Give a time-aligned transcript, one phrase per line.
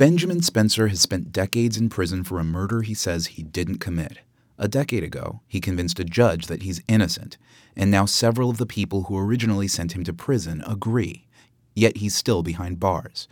[0.00, 4.20] Benjamin Spencer has spent decades in prison for a murder he says he didn't commit.
[4.56, 7.36] A decade ago, he convinced a judge that he's innocent,
[7.76, 11.26] and now several of the people who originally sent him to prison agree.
[11.74, 13.28] Yet he's still behind bars.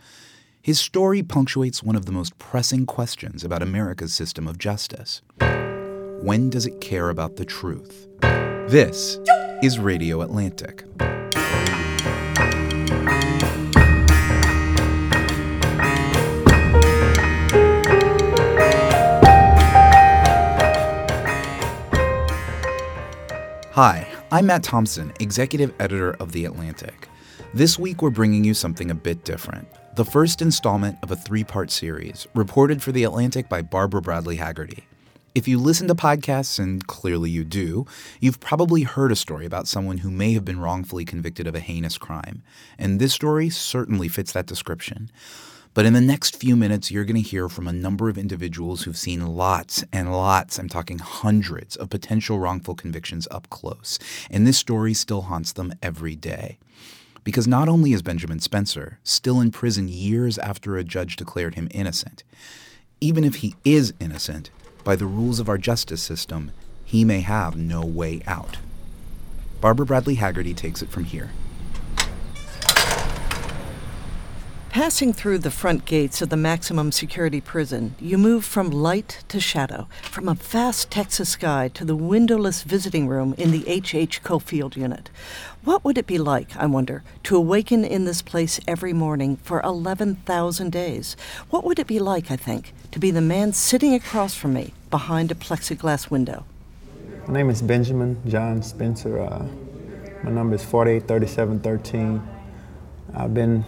[0.61, 5.23] His story punctuates one of the most pressing questions about America's system of justice.
[6.21, 8.07] When does it care about the truth?
[8.21, 9.17] This
[9.63, 10.83] is Radio Atlantic.
[23.81, 27.07] Hi, I'm Matt Thompson, executive editor of The Atlantic.
[27.53, 29.69] This week, we're bringing you something a bit different.
[29.95, 34.35] The first installment of a three part series, reported for The Atlantic by Barbara Bradley
[34.35, 34.83] Haggerty.
[35.33, 37.85] If you listen to podcasts, and clearly you do,
[38.19, 41.61] you've probably heard a story about someone who may have been wrongfully convicted of a
[41.61, 42.43] heinous crime.
[42.77, 45.09] And this story certainly fits that description.
[45.79, 48.83] But in the next few minutes, you're going to hear from a number of individuals
[48.83, 53.97] who've seen lots and lots, I'm talking hundreds, of potential wrongful convictions up close.
[54.29, 56.57] And this story still haunts them every day.
[57.23, 61.69] Because not only is Benjamin Spencer still in prison years after a judge declared him
[61.71, 62.25] innocent,
[62.99, 64.49] even if he is innocent,
[64.83, 66.51] by the rules of our justice system,
[66.83, 68.57] he may have no way out.
[69.61, 71.29] Barbara Bradley Haggerty takes it from here.
[74.69, 79.39] Passing through the front gates of the maximum security prison, you move from light to
[79.39, 84.21] shadow, from a vast Texas sky to the windowless visiting room in the H.H.
[84.21, 85.09] Coffield unit.
[85.63, 89.59] What would it be like, I wonder, to awaken in this place every morning for
[89.61, 91.17] 11,000 days?
[91.49, 94.75] What would it be like, I think, to be the man sitting across from me
[94.91, 96.45] behind a plexiglass window?
[97.25, 99.19] My name is Benjamin John Spencer.
[99.19, 99.47] Uh,
[100.23, 102.21] my number is 483713.
[103.15, 103.65] I've been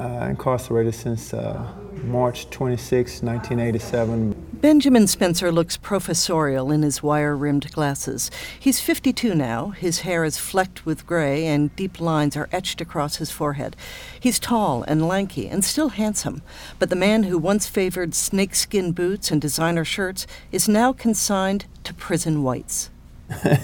[0.00, 1.62] uh, incarcerated since uh,
[2.04, 4.46] March 26, 1987.
[4.60, 8.30] Benjamin Spencer looks professorial in his wire rimmed glasses.
[8.58, 9.68] He's 52 now.
[9.68, 13.76] His hair is flecked with gray, and deep lines are etched across his forehead.
[14.18, 16.42] He's tall and lanky and still handsome,
[16.78, 21.94] but the man who once favored snakeskin boots and designer shirts is now consigned to
[21.94, 22.90] prison whites.
[23.44, 23.58] yeah,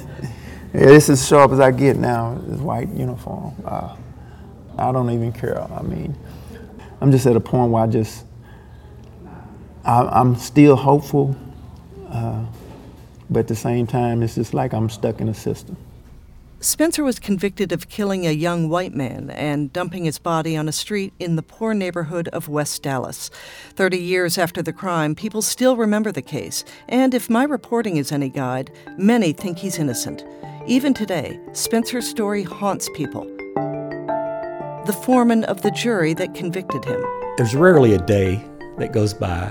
[0.72, 3.54] this is as sharp as I get now, this white uniform.
[3.64, 3.96] Uh,
[4.78, 5.60] I don't even care.
[5.60, 6.16] I mean,
[7.00, 8.24] I'm just at a point where I just,
[9.84, 11.36] I, am still hopeful,
[12.08, 12.44] uh,
[13.28, 15.76] but at the same time, it's just like I'm stuck in a system.
[16.58, 20.72] Spencer was convicted of killing a young white man and dumping his body on a
[20.72, 23.30] street in the poor neighborhood of West Dallas.
[23.74, 28.10] Thirty years after the crime, people still remember the case, and if my reporting is
[28.10, 30.24] any guide, many think he's innocent.
[30.66, 33.35] Even today, Spencer's story haunts people
[34.86, 37.04] the foreman of the jury that convicted him.
[37.36, 38.44] There's rarely a day
[38.78, 39.48] that goes by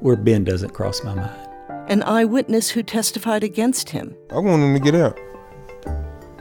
[0.00, 1.48] where Ben doesn't cross my mind.
[1.88, 4.16] An eyewitness who testified against him.
[4.30, 5.20] I want him to get out.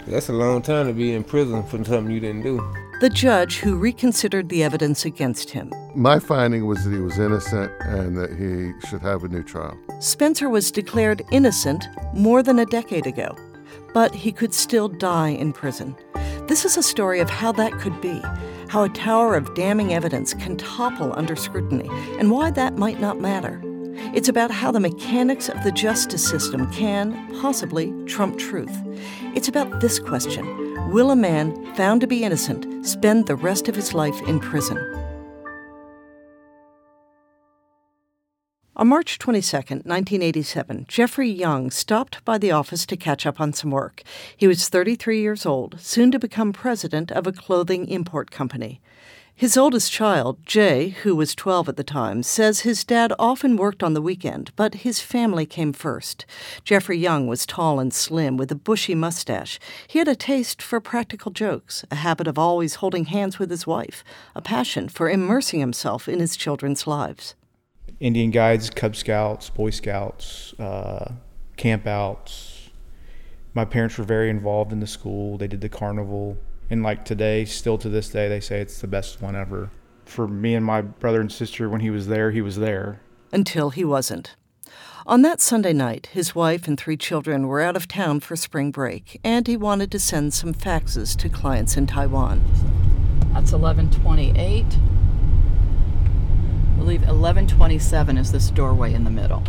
[0.07, 2.63] That's a long time to be in prison for something you didn't do.
[3.01, 5.73] The judge who reconsidered the evidence against him.
[5.94, 9.78] My finding was that he was innocent and that he should have a new trial.
[10.00, 13.35] Spencer was declared innocent more than a decade ago,
[13.94, 15.95] but he could still die in prison.
[16.53, 18.21] This is a story of how that could be,
[18.69, 23.19] how a tower of damning evidence can topple under scrutiny, and why that might not
[23.19, 23.59] matter.
[24.13, 28.69] It's about how the mechanics of the justice system can, possibly, trump truth.
[29.33, 30.45] It's about this question
[30.91, 34.77] Will a man found to be innocent spend the rest of his life in prison?
[38.75, 43.69] On March 22, 1987, Jeffrey Young stopped by the office to catch up on some
[43.69, 44.01] work.
[44.35, 48.81] He was 33 years old, soon to become president of a clothing import company.
[49.35, 53.83] His oldest child, Jay, who was 12 at the time, says his dad often worked
[53.83, 56.25] on the weekend, but his family came first.
[56.63, 59.59] Jeffrey Young was tall and slim with a bushy mustache.
[59.85, 63.67] He had a taste for practical jokes, a habit of always holding hands with his
[63.67, 67.35] wife, a passion for immersing himself in his children's lives.
[68.03, 71.13] Indian guides, Cub Scouts, Boy Scouts, uh,
[71.57, 72.67] campouts.
[73.53, 75.38] My parents were very involved in the school.
[75.38, 76.38] They did the carnival.
[76.69, 79.69] And like today, still to this day, they say it's the best one ever.
[80.03, 83.00] For me and my brother and sister, when he was there, he was there.
[83.31, 84.35] Until he wasn't.
[85.07, 88.71] On that Sunday night, his wife and three children were out of town for spring
[88.71, 92.44] break, and he wanted to send some faxes to clients in Taiwan.
[93.31, 94.65] That's 1128
[96.83, 99.41] believe 1127 is this doorway in the middle.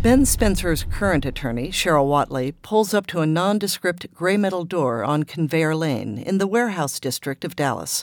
[0.00, 5.24] Ben Spencer's current attorney, Cheryl Wattley, pulls up to a nondescript gray metal door on
[5.24, 8.02] Conveyor Lane in the warehouse district of Dallas.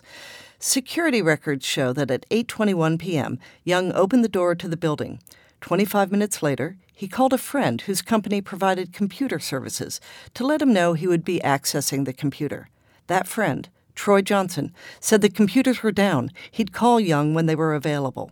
[0.60, 5.20] Security records show that at 8:21 p.m., Young opened the door to the building.
[5.62, 10.00] 25 minutes later, he called a friend whose company provided computer services
[10.36, 12.70] to let him know he would be accessing the computer.
[13.08, 16.30] That friend, Troy Johnson, said the computers were down.
[16.52, 18.32] He'd call Young when they were available.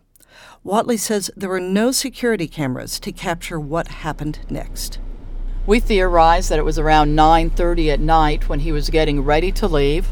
[0.66, 5.00] Wattley says there were no security cameras to capture what happened next.
[5.66, 9.68] We theorize that it was around 9:30 at night when he was getting ready to
[9.68, 10.12] leave.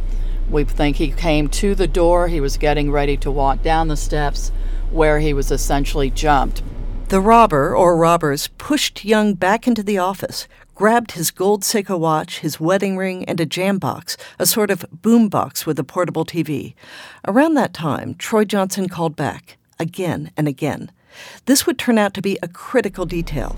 [0.50, 3.98] We think he came to the door, he was getting ready to walk down the
[3.98, 4.52] steps
[4.92, 6.62] where he was essentially jumped.
[7.08, 12.40] The robber or robbers pushed Young back into the office, grabbed his gold Seiko watch,
[12.40, 16.26] his wedding ring, and a jam box, a sort of boom box with a portable
[16.26, 16.74] TV.
[17.28, 20.92] Around that time, Troy Johnson called back, again and again.
[21.46, 23.58] This would turn out to be a critical detail.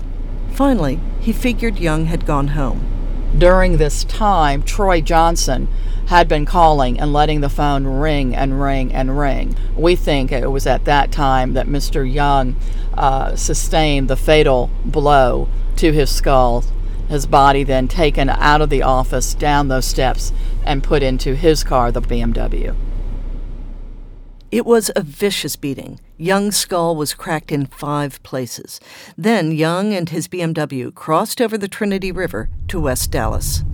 [0.52, 2.90] Finally, he figured Young had gone home.
[3.36, 5.68] During this time, Troy Johnson
[6.06, 9.56] had been calling and letting the phone ring and ring and ring.
[9.76, 12.10] We think it was at that time that Mr.
[12.10, 12.56] Young
[12.94, 16.64] uh, sustained the fatal blow to his skull.
[17.08, 20.32] His body then taken out of the office, down those steps,
[20.64, 22.74] and put into his car, the BMW.
[24.54, 25.98] It was a vicious beating.
[26.16, 28.78] Young's skull was cracked in five places.
[29.18, 33.64] Then Young and his BMW crossed over the Trinity River to West Dallas.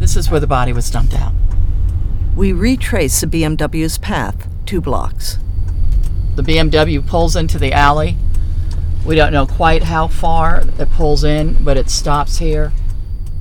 [0.00, 1.32] This is where the body was dumped out.
[2.34, 5.38] We retrace the BMW's path two blocks.
[6.34, 8.16] The BMW pulls into the alley.
[9.04, 12.72] We don't know quite how far it pulls in, but it stops here.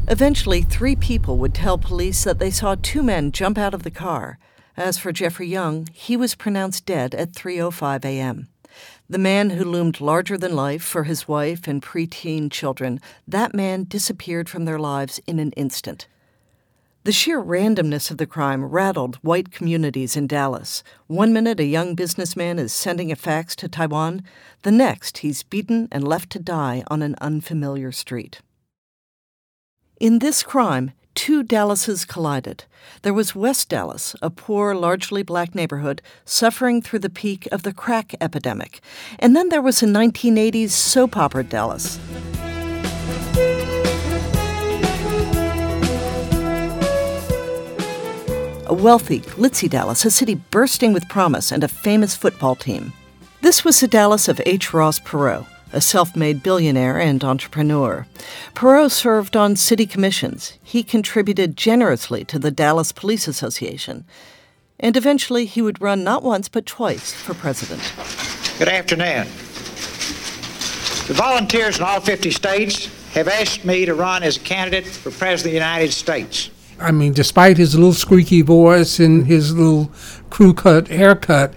[0.07, 3.89] Eventually, three people would tell police that they saw two men jump out of the
[3.89, 4.37] car.
[4.77, 8.49] As for Jeffrey Young, he was pronounced dead at 3:05 a.m.
[9.09, 13.85] The man who loomed larger than life for his wife and preteen children, that man
[13.85, 16.07] disappeared from their lives in an instant.
[17.05, 20.83] The sheer randomness of the crime rattled white communities in Dallas.
[21.07, 24.23] One minute, a young businessman is sending a fax to Taiwan.
[24.63, 28.41] The next, he's beaten and left to die on an unfamiliar street.
[30.01, 32.65] In this crime, two Dallases collided.
[33.01, 37.73] There was West Dallas, a poor, largely black neighborhood, suffering through the peak of the
[37.73, 38.81] crack epidemic.
[39.17, 41.99] And then there was a 1980s soap opera Dallas.
[48.67, 52.93] a wealthy, glitzy Dallas, a city bursting with promise and a famous football team.
[53.41, 54.73] This was the Dallas of H.
[54.73, 58.07] Ross Perot, a self made billionaire and entrepreneur.
[58.53, 60.57] Perot served on city commissions.
[60.63, 64.05] He contributed generously to the Dallas Police Association.
[64.79, 67.81] And eventually he would run not once but twice for president.
[68.57, 69.27] Good afternoon.
[71.07, 75.11] The volunteers in all 50 states have asked me to run as a candidate for
[75.11, 76.49] President of the United States.
[76.79, 79.91] I mean, despite his little squeaky voice and his little
[80.29, 81.53] crew cut haircut,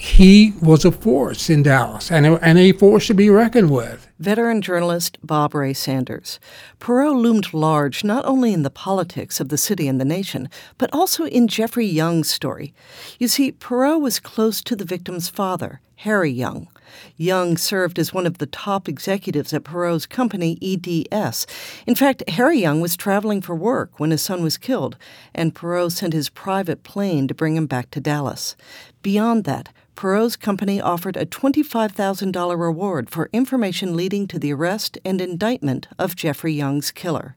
[0.00, 4.08] he was a force in Dallas and a, and a force to be reckoned with.
[4.20, 6.38] Veteran journalist Bob Ray Sanders.
[6.78, 10.48] Perot loomed large not only in the politics of the city and the nation,
[10.78, 12.72] but also in Jeffrey Young's story.
[13.18, 16.68] You see, Perot was close to the victim's father, Harry Young.
[17.16, 21.44] Young served as one of the top executives at Perot's company, EDS.
[21.88, 24.96] In fact, Harry Young was traveling for work when his son was killed,
[25.34, 28.56] and Perot sent his private plane to bring him back to Dallas.
[29.02, 35.20] Beyond that, Perot's company offered a $25,000 reward for information leading to the arrest and
[35.20, 37.34] indictment of Jeffrey Young's killer.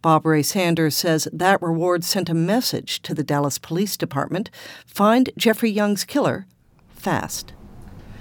[0.00, 4.48] Bob Ray Sanders says that reward sent a message to the Dallas Police Department
[4.86, 6.46] find Jeffrey Young's killer
[6.94, 7.52] fast.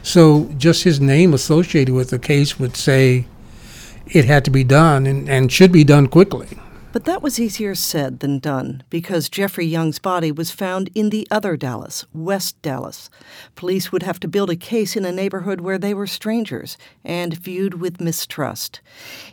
[0.04, 3.26] So just his name associated with the case would say
[4.06, 6.50] it had to be done and, and should be done quickly.
[6.94, 11.26] But that was easier said than done because Jeffrey Young's body was found in the
[11.32, 13.10] other Dallas, West Dallas.
[13.56, 17.38] Police would have to build a case in a neighborhood where they were strangers and
[17.38, 18.82] viewed with mistrust.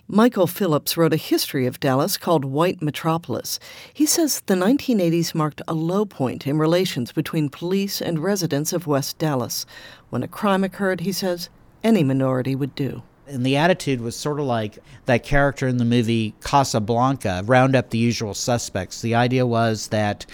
[0.07, 3.59] Michael Phillips wrote a history of Dallas called White Metropolis.
[3.93, 8.87] He says the 1980s marked a low point in relations between police and residents of
[8.87, 9.67] West Dallas.
[10.11, 11.49] When a crime occurred, he says,
[11.83, 13.03] any minority would do.
[13.29, 17.91] And the attitude was sort of like that character in the movie Casablanca, round up
[17.91, 19.03] the usual suspects.
[19.03, 20.25] The idea was that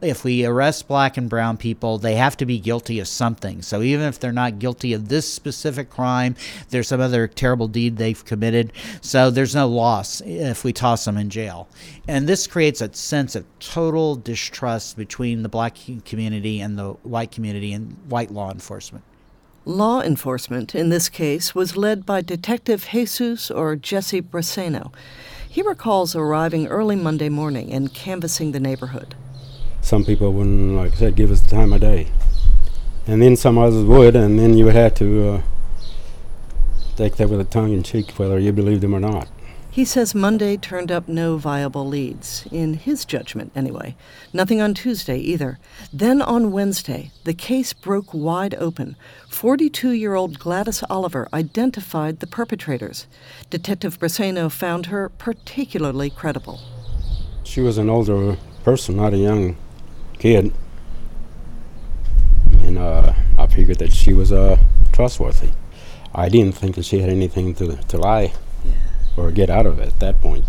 [0.00, 3.62] if we arrest black and brown people, they have to be guilty of something.
[3.62, 6.36] So even if they're not guilty of this specific crime,
[6.68, 8.72] there's some other terrible deed they've committed.
[9.00, 11.68] So there's no loss if we toss them in jail.
[12.06, 17.32] And this creates a sense of total distrust between the black community and the white
[17.32, 19.04] community and white law enforcement.
[19.68, 24.94] Law enforcement in this case was led by Detective Jesus or Jesse Briseno.
[25.46, 29.14] He recalls arriving early Monday morning and canvassing the neighborhood.
[29.82, 32.06] some people wouldn't, like I said, give us the time of day.
[33.06, 35.42] And then some others would, and then you would have to uh,
[36.96, 39.28] take that with a tongue in cheek, whether you believe them or not.
[39.78, 43.94] He says Monday turned up no viable leads, in his judgment anyway.
[44.32, 45.60] Nothing on Tuesday either.
[45.92, 48.96] Then on Wednesday, the case broke wide open.
[49.30, 53.06] 42 year old Gladys Oliver identified the perpetrators.
[53.50, 56.58] Detective Briseno found her particularly credible.
[57.44, 59.56] She was an older person, not a young
[60.18, 60.52] kid.
[62.62, 64.58] And uh, I figured that she was uh,
[64.90, 65.50] trustworthy.
[66.12, 68.32] I didn't think that she had anything to, to lie
[69.18, 70.44] or get out of it at that point.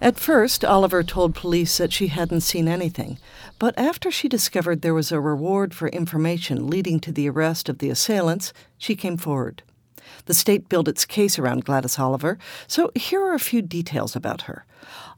[0.00, 3.18] At first, Oliver told police that she hadn't seen anything,
[3.60, 7.78] but after she discovered there was a reward for information leading to the arrest of
[7.78, 9.62] the assailants, she came forward.
[10.24, 14.42] The state built its case around Gladys Oliver, so here are a few details about
[14.42, 14.64] her.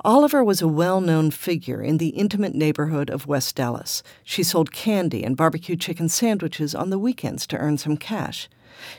[0.04, 4.02] Oliver was a well known figure in the intimate neighborhood of West Dallas.
[4.22, 8.50] She sold candy and barbecue chicken sandwiches on the weekends to earn some cash.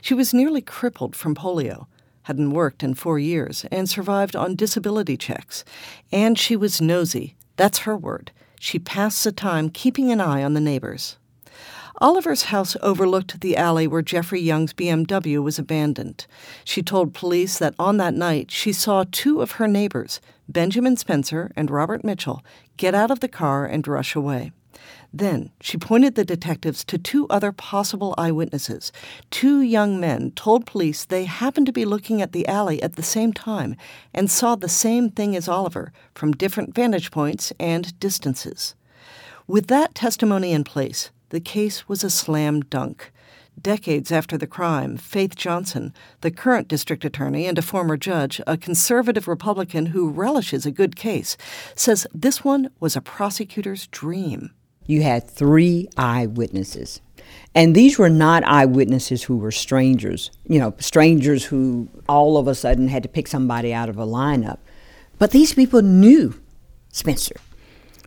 [0.01, 1.85] She was nearly crippled from polio
[2.25, 5.63] hadn't worked in four years, and survived on disability checks.
[6.11, 7.35] And she was nosy.
[7.55, 8.31] That's her word.
[8.59, 11.17] She passed the time keeping an eye on the neighbors.
[12.01, 16.25] Oliver's house overlooked the alley where Jeffrey Young's BMW was abandoned.
[16.63, 21.51] She told police that on that night she saw two of her neighbors, Benjamin Spencer
[21.55, 22.43] and Robert Mitchell,
[22.75, 24.51] get out of the car and rush away.
[25.17, 28.91] Then she pointed the detectives to two other possible eyewitnesses.
[29.31, 33.01] Two young men told police they happened to be looking at the alley at the
[33.03, 33.77] same time
[34.13, 38.75] and saw the same thing as Oliver from different vantage points and distances.
[39.47, 43.13] With that testimony in place, the case was a slam dunk.
[43.61, 48.57] Decades after the crime, Faith Johnson, the current district attorney and a former judge, a
[48.57, 51.37] conservative Republican who relishes a good case,
[51.73, 54.51] says this one was a prosecutor's dream
[54.85, 57.01] you had three eyewitnesses.
[57.53, 62.55] And these were not eyewitnesses who were strangers, you know, strangers who all of a
[62.55, 64.57] sudden had to pick somebody out of a lineup.
[65.17, 66.39] But these people knew
[66.91, 67.35] Spencer.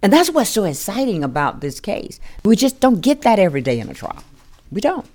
[0.02, 2.20] And that's what's so exciting about this case.
[2.44, 4.22] We just don't get that every day in a trial.
[4.70, 5.06] We don't.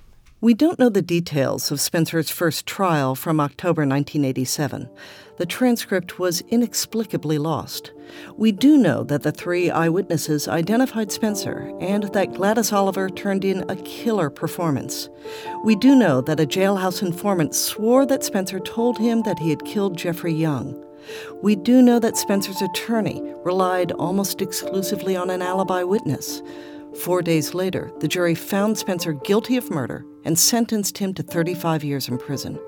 [0.44, 4.90] We don't know the details of Spencer's first trial from October 1987.
[5.38, 7.94] The transcript was inexplicably lost.
[8.36, 13.64] We do know that the three eyewitnesses identified Spencer and that Gladys Oliver turned in
[13.70, 15.08] a killer performance.
[15.64, 19.64] We do know that a jailhouse informant swore that Spencer told him that he had
[19.64, 20.76] killed Jeffrey Young.
[21.42, 26.42] We do know that Spencer's attorney relied almost exclusively on an alibi witness.
[27.02, 31.84] Four days later, the jury found Spencer guilty of murder and sentenced him to 35
[31.84, 32.60] years in prison.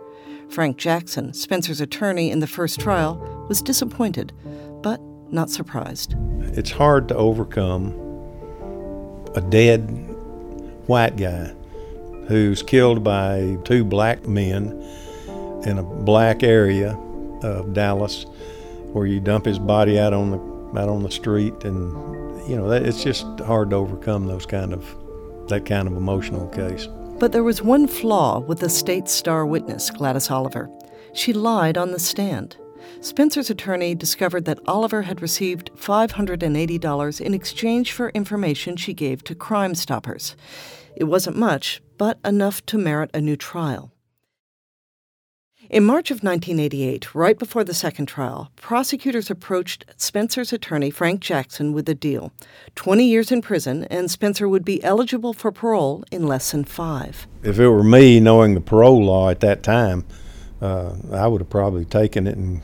[0.49, 4.33] Frank Jackson, Spencer's attorney in the first trial, was disappointed,
[4.81, 4.99] but
[5.31, 6.15] not surprised.
[6.57, 7.93] It's hard to overcome
[9.35, 9.81] a dead
[10.87, 11.53] white guy
[12.27, 14.71] who's killed by two black men
[15.65, 16.97] in a black area
[17.43, 18.25] of Dallas
[18.91, 22.71] where you dump his body out on the out on the street and you know
[22.71, 24.83] it's just hard to overcome those kind of
[25.47, 26.87] that kind of emotional case.
[27.19, 30.69] But there was one flaw with the state's star witness, Gladys Oliver.
[31.13, 32.57] She lied on the stand.
[32.99, 39.35] Spencer's attorney discovered that Oliver had received $580 in exchange for information she gave to
[39.35, 40.35] Crime Stoppers.
[40.95, 43.94] It wasn't much, but enough to merit a new trial.
[45.75, 51.73] In March of 1988, right before the second trial, prosecutors approached Spencer's attorney, Frank Jackson,
[51.73, 52.31] with a deal
[52.75, 57.27] 20 years in prison, and Spencer would be eligible for parole in less than five.
[57.43, 60.05] If it were me, knowing the parole law at that time,
[60.61, 62.61] uh, I would have probably taken it and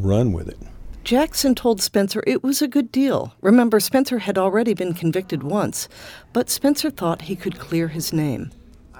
[0.00, 0.58] run with it.
[1.04, 3.34] Jackson told Spencer it was a good deal.
[3.40, 5.88] Remember, Spencer had already been convicted once,
[6.32, 8.50] but Spencer thought he could clear his name.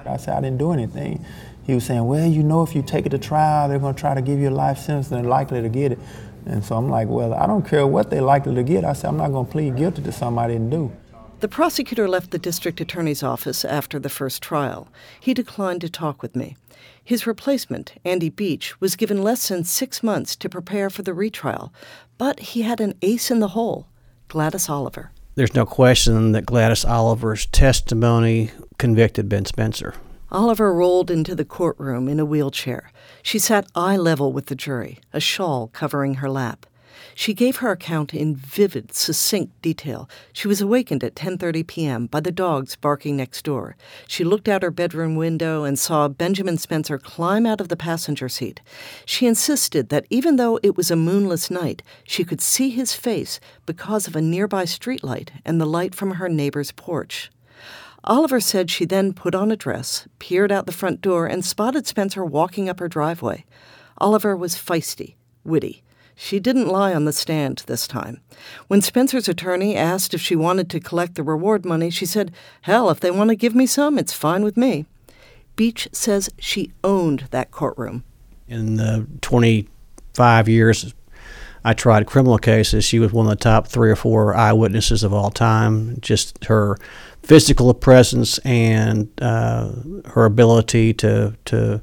[0.04, 1.24] I said I didn't do anything
[1.64, 4.00] he was saying, well, you know, if you take it to trial, they're going to
[4.00, 5.98] try to give you a life sentence and they're likely to get it.
[6.46, 8.84] And so I'm like, well, I don't care what they're likely to get.
[8.84, 10.90] I said, I'm not going to plead guilty to something I didn't do.
[11.40, 14.88] The prosecutor left the district attorney's office after the first trial.
[15.18, 16.56] He declined to talk with me.
[17.04, 21.72] His replacement, Andy Beach, was given less than six months to prepare for the retrial,
[22.16, 23.88] but he had an ace in the hole
[24.28, 25.10] Gladys Oliver.
[25.34, 29.94] There's no question that Gladys Oliver's testimony convicted Ben Spencer.
[30.32, 32.90] Oliver rolled into the courtroom in a wheelchair.
[33.22, 36.64] She sat eye level with the jury, a shawl covering her lap.
[37.14, 40.08] She gave her account in vivid, succinct detail.
[40.32, 42.06] She was awakened at 10:30 p.m.
[42.06, 43.76] by the dogs barking next door.
[44.08, 48.30] She looked out her bedroom window and saw Benjamin Spencer climb out of the passenger
[48.30, 48.62] seat.
[49.04, 53.38] She insisted that even though it was a moonless night, she could see his face
[53.66, 57.30] because of a nearby streetlight and the light from her neighbor's porch.
[58.04, 61.86] Oliver said she then put on a dress, peered out the front door, and spotted
[61.86, 63.44] Spencer walking up her driveway.
[63.98, 65.82] Oliver was feisty, witty.
[66.14, 68.20] She didn't lie on the stand this time.
[68.68, 72.32] When Spencer's attorney asked if she wanted to collect the reward money, she said,
[72.62, 74.86] Hell, if they want to give me some, it's fine with me.
[75.56, 78.04] Beach says she owned that courtroom.
[78.48, 80.94] In the 25 years
[81.64, 85.12] I tried criminal cases, she was one of the top three or four eyewitnesses of
[85.12, 86.00] all time.
[86.00, 86.76] Just her
[87.22, 89.70] physical presence and uh,
[90.06, 91.80] her ability to to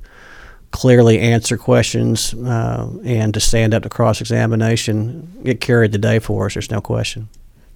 [0.72, 6.20] clearly answer questions uh, and to stand up to cross examination, it carried the day
[6.20, 6.54] for us.
[6.54, 7.28] There's no question.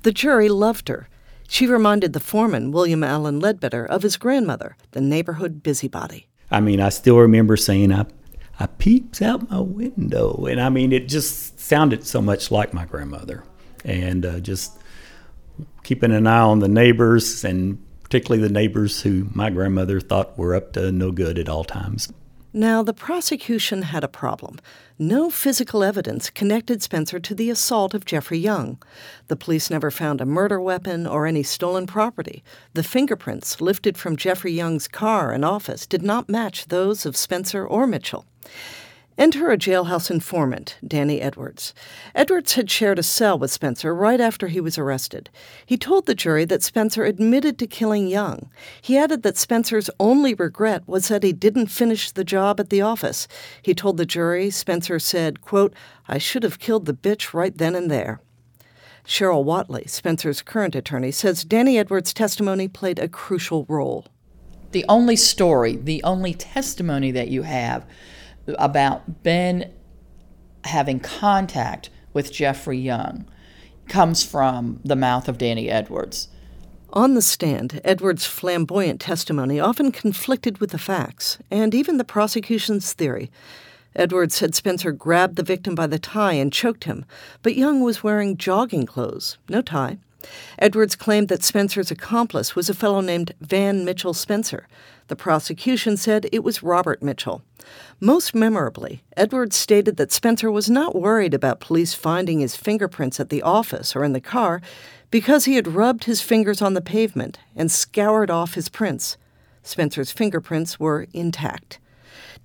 [0.04, 1.08] The jury loved her.
[1.48, 6.28] She reminded the foreman, William Allen Ledbetter, of his grandmother, the neighborhood busybody.
[6.52, 8.06] I mean, I still remember saying, I,
[8.60, 10.46] I peeps out my window.
[10.46, 13.44] And I mean, it just sounded so much like my grandmother.
[13.84, 14.78] And uh, just
[15.84, 20.56] keeping an eye on the neighbors, and particularly the neighbors who my grandmother thought were
[20.56, 22.12] up to no good at all times.
[22.56, 24.60] Now, the prosecution had a problem.
[25.00, 28.78] No physical evidence connected Spencer to the assault of Jeffrey Young.
[29.28, 32.44] The police never found a murder weapon or any stolen property.
[32.76, 37.66] The fingerprints lifted from Jeffrey Young's car and office did not match those of Spencer
[37.66, 38.28] or Mitchell.
[39.16, 41.76] Enter a jailhouse informant, Danny Edwards.
[42.16, 45.30] Edwards had shared a cell with Spencer right after he was arrested.
[45.66, 48.50] He told the jury that Spencer admitted to killing Young.
[48.82, 52.82] He added that Spencer's only regret was that he didn't finish the job at the
[52.82, 53.28] office.
[53.62, 55.76] He told the jury Spencer said, quote,
[56.08, 58.20] I should have killed the bitch right then and there.
[59.06, 64.08] Cheryl Wattley, Spencer's current attorney, says Danny Edwards' testimony played a crucial role.
[64.72, 67.86] The only story, the only testimony that you have
[68.48, 69.72] about Ben
[70.66, 73.26] having contact with Jeffrey Young
[73.88, 76.30] comes from the mouth of Danny Edwards.
[76.92, 82.94] On the stand, Edwards' flamboyant testimony often conflicted with the facts and even the prosecution's
[82.94, 83.32] theory.
[83.96, 87.06] Edwards said Spencer grabbed the victim by the tie and choked him,
[87.42, 89.98] but Young was wearing jogging clothes, no tie.
[90.60, 94.68] Edwards claimed that Spencer's accomplice was a fellow named Van Mitchell Spencer.
[95.08, 97.42] The prosecution said it was Robert Mitchell.
[98.00, 103.30] Most memorably, Edwards stated that Spencer was not worried about police finding his fingerprints at
[103.30, 104.62] the office or in the car
[105.12, 109.18] because he had rubbed his fingers on the pavement and scoured off his prints.
[109.62, 111.80] Spencer's fingerprints were intact.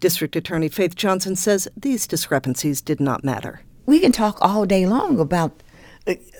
[0.00, 3.62] District Attorney Faith Johnson says these discrepancies did not matter.
[3.86, 5.62] We can talk all day long about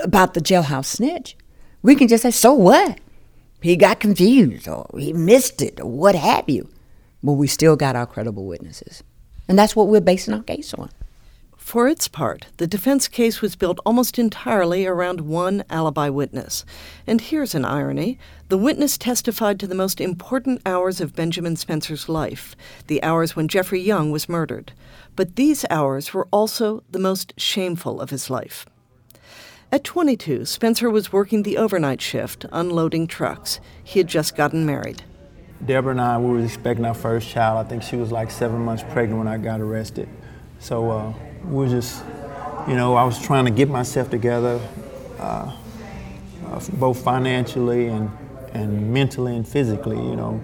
[0.03, 1.37] about the jailhouse snitch.
[1.83, 2.99] We can just say, "So what?
[3.61, 6.69] He got confused, or he missed it, or what have you."
[7.23, 9.03] But we still got our credible witnesses,
[9.49, 10.91] and that's what we're basing our case on.
[11.69, 16.65] For its part, the defense case was built almost entirely around one alibi witness.
[17.07, 22.09] And here's an irony the witness testified to the most important hours of Benjamin Spencer's
[22.09, 24.73] life, the hours when Jeffrey Young was murdered.
[25.15, 28.65] But these hours were also the most shameful of his life.
[29.71, 33.61] At 22, Spencer was working the overnight shift, unloading trucks.
[33.85, 35.03] He had just gotten married.
[35.67, 37.67] Deborah and I, we were expecting our first child.
[37.67, 40.09] I think she was like seven months pregnant when I got arrested.
[40.59, 41.13] So uh,
[41.45, 42.03] we were just,
[42.67, 44.59] you know, I was trying to get myself together,
[45.19, 45.55] uh,
[46.47, 48.11] uh, both financially and,
[48.55, 50.43] and mentally and physically, you know,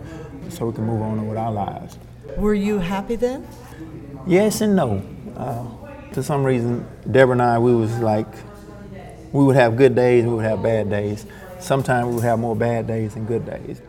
[0.51, 1.97] so we can move on with our lives.
[2.37, 3.49] Were you happy then?
[4.27, 5.03] Yes and no.
[5.35, 8.29] Uh, to some reason, Deborah and I, we was like,
[9.35, 11.27] we would have good days, we would have bad days.
[11.59, 13.83] Sometimes we would have more bad days than good days.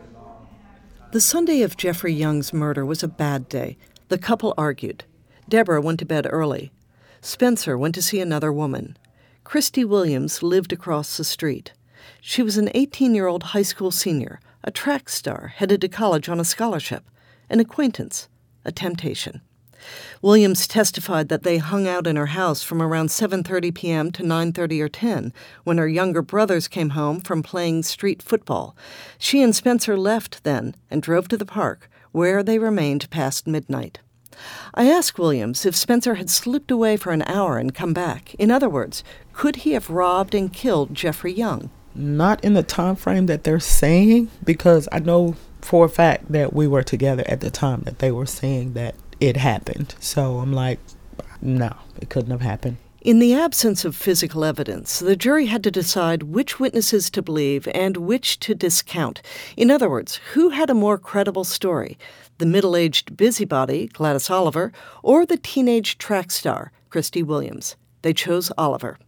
[1.12, 3.78] The Sunday of Jeffrey Young's murder was a bad day.
[4.08, 5.04] The couple argued.
[5.48, 6.72] Deborah went to bed early.
[7.20, 8.98] Spencer went to see another woman.
[9.44, 11.72] Christy Williams lived across the street.
[12.20, 16.28] She was an 18 year old high school senior, a track star headed to college
[16.28, 17.04] on a scholarship,
[17.48, 18.28] an acquaintance,
[18.64, 19.42] a temptation.
[20.22, 24.12] Williams testified that they hung out in her house from around 7:30 p.m.
[24.12, 25.32] to 9:30 or 10
[25.64, 28.76] when her younger brothers came home from playing street football.
[29.18, 34.00] She and Spencer left then and drove to the park, where they remained past midnight.
[34.74, 38.34] I asked Williams if Spencer had slipped away for an hour and come back.
[38.34, 41.70] In other words, could he have robbed and killed Jeffrey Young?
[41.94, 46.52] Not in the time frame that they're saying, because I know for a fact that
[46.52, 49.94] we were together at the time that they were saying that it happened.
[50.00, 50.78] So I'm like,
[51.40, 52.76] no, it couldn't have happened.
[53.06, 57.68] In the absence of physical evidence, the jury had to decide which witnesses to believe
[57.72, 59.22] and which to discount.
[59.56, 61.98] In other words, who had a more credible story
[62.38, 67.76] the middle aged busybody, Gladys Oliver, or the teenage track star, Christy Williams?
[68.02, 68.98] They chose Oliver.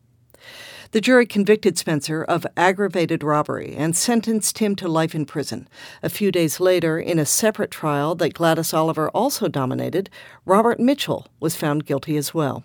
[0.92, 5.68] The jury convicted Spencer of aggravated robbery and sentenced him to life in prison.
[6.02, 10.08] A few days later, in a separate trial that Gladys Oliver also dominated,
[10.46, 12.64] Robert Mitchell was found guilty as well.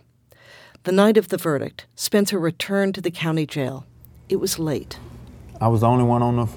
[0.83, 3.86] The night of the verdict, Spencer returned to the county jail.
[4.29, 4.99] It was late.
[5.59, 6.47] I was the only one on the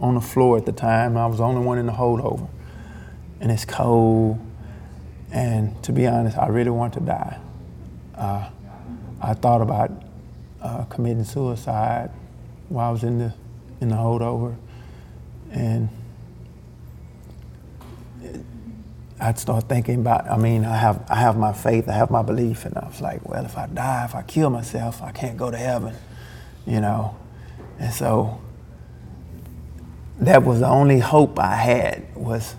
[0.00, 1.16] on the floor at the time.
[1.16, 2.48] I was the only one in the holdover,
[3.40, 4.40] and it's cold.
[5.30, 7.38] And to be honest, I really want to die.
[8.16, 8.50] Uh,
[9.20, 10.01] I thought about
[10.62, 12.10] uh, committing suicide
[12.68, 13.34] while I was in the
[13.80, 14.54] in the holdover,
[15.50, 15.88] and
[19.20, 20.30] I'd start thinking about.
[20.30, 23.00] I mean, I have I have my faith, I have my belief, and I was
[23.00, 25.94] like, well, if I die, if I kill myself, I can't go to heaven,
[26.66, 27.16] you know,
[27.78, 28.40] and so
[30.20, 32.54] that was the only hope I had was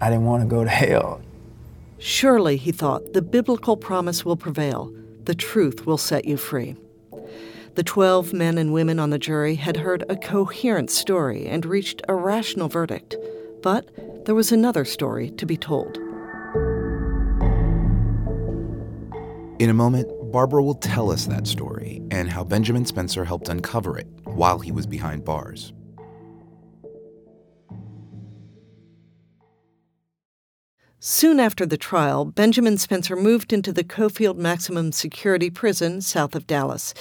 [0.00, 1.20] I didn't want to go to hell.
[1.98, 4.92] Surely, he thought, the biblical promise will prevail.
[5.24, 6.76] The truth will set you free.
[7.78, 12.02] The 12 men and women on the jury had heard a coherent story and reached
[12.08, 13.14] a rational verdict.
[13.62, 13.88] But
[14.24, 15.96] there was another story to be told.
[19.60, 23.96] In a moment, Barbara will tell us that story and how Benjamin Spencer helped uncover
[23.96, 25.72] it while he was behind bars.
[31.00, 36.44] Soon after the trial, Benjamin Spencer moved into the Coffield Maximum Security Prison south of
[36.48, 36.92] Dallas.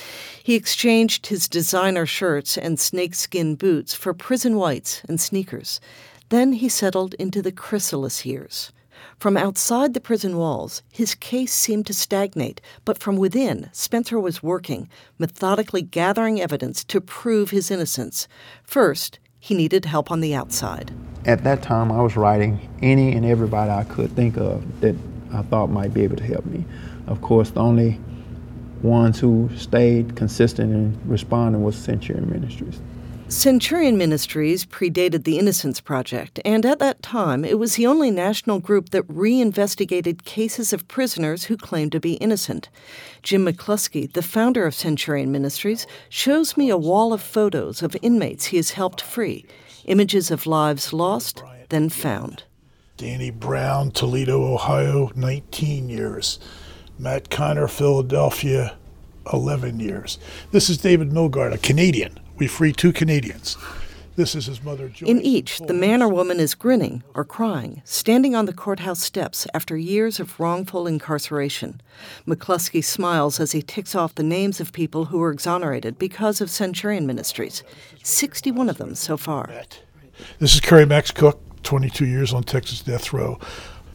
[0.44, 5.82] He exchanged his designer shirts and snakeskin boots for prison whites and sneakers.
[6.30, 8.72] Then he settled into the chrysalis years.
[9.18, 14.44] From outside the prison walls, his case seemed to stagnate, but from within, Spencer was
[14.44, 18.28] working, methodically gathering evidence to prove his innocence.
[18.64, 20.92] First, he needed help on the outside.
[21.26, 24.96] At that time, I was writing any and everybody I could think of that
[25.34, 26.64] I thought might be able to help me.
[27.08, 28.00] Of course, the only
[28.82, 32.80] ones who stayed consistent in responding was Centurion Ministries.
[33.30, 38.60] Centurion Ministries predated the Innocence Project, and at that time it was the only national
[38.62, 42.70] group that reinvestigated cases of prisoners who claimed to be innocent.
[43.24, 48.46] Jim McCloskey, the founder of Centurion Ministries, shows me a wall of photos of inmates
[48.46, 49.46] he has helped free,
[49.84, 52.44] images of lives lost, then found.
[52.96, 56.40] Danny Brown, Toledo, Ohio, 19 years.
[56.98, 58.78] Matt Connor, Philadelphia,
[59.34, 60.18] 11 years.
[60.52, 63.58] This is David Milgaard, a Canadian we free two Canadians.
[64.16, 65.08] This is his mother, Joyce.
[65.08, 69.46] In each, the man or woman is grinning or crying, standing on the courthouse steps
[69.54, 71.82] after years of wrongful incarceration.
[72.26, 76.50] McCloskey smiles as he ticks off the names of people who were exonerated because of
[76.50, 77.64] Centurion Ministries.
[78.02, 79.52] 61 of them so far.
[80.40, 83.40] This is Kerry Max Cook, 22 years on Texas death row.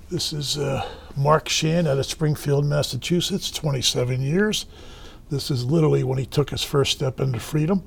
[0.08, 4.66] This is uh, Mark Schand out of Springfield, Massachusetts, 27 years.
[5.30, 7.82] This is literally when he took his first step into freedom.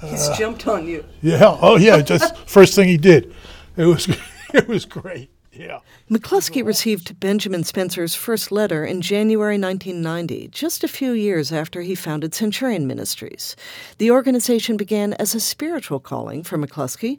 [0.00, 1.04] He's uh, jumped on you.
[1.22, 1.56] Yeah.
[1.60, 2.00] Oh, yeah.
[2.02, 3.34] Just first thing he did.
[3.76, 4.08] It was
[4.54, 5.30] it was great.
[5.58, 5.78] Yeah.
[6.10, 11.94] McCloskey received Benjamin Spencer's first letter in January 1990, just a few years after he
[11.94, 13.56] founded Centurion Ministries.
[13.96, 17.18] The organization began as a spiritual calling for McCloskey.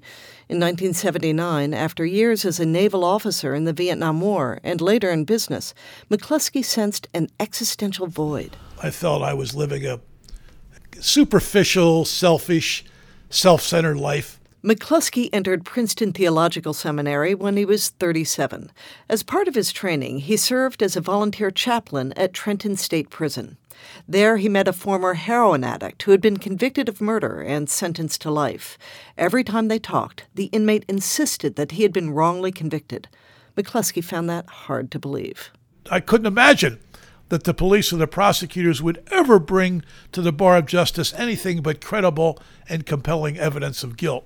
[0.50, 5.26] In 1979, after years as a naval officer in the Vietnam War and later in
[5.26, 5.74] business,
[6.12, 8.56] McCloskey sensed an existential void.
[8.82, 10.00] I felt I was living a
[11.02, 12.86] superficial, selfish,
[13.30, 14.40] self centered life.
[14.64, 18.72] McCloskey entered Princeton Theological Seminary when he was 37.
[19.08, 23.58] As part of his training, he served as a volunteer chaplain at Trenton State Prison.
[24.08, 28.22] There, he met a former heroin addict who had been convicted of murder and sentenced
[28.22, 28.78] to life.
[29.18, 33.08] Every time they talked, the inmate insisted that he had been wrongly convicted.
[33.56, 35.52] McCloskey found that hard to believe.
[35.90, 36.80] I couldn't imagine
[37.30, 41.62] that the police or the prosecutors would ever bring to the bar of justice anything
[41.62, 44.26] but credible and compelling evidence of guilt,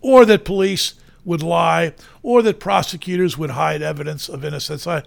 [0.00, 4.86] or that police would lie, or that prosecutors would hide evidence of innocence.
[4.86, 5.02] I,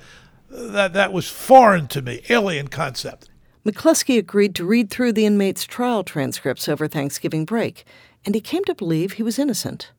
[0.49, 3.29] that, that was foreign to me, alien concept.
[3.65, 7.85] McCloskey agreed to read through the inmate's trial transcripts over Thanksgiving break,
[8.25, 9.91] and he came to believe he was innocent.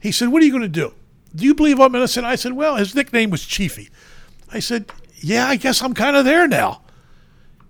[0.00, 0.94] He said, What are you going to do?
[1.34, 2.26] Do you believe I'm innocent?
[2.26, 3.90] I said, Well, his nickname was Chiefy.
[4.52, 4.90] I said,
[5.22, 6.82] yeah, I guess I'm kind of there now.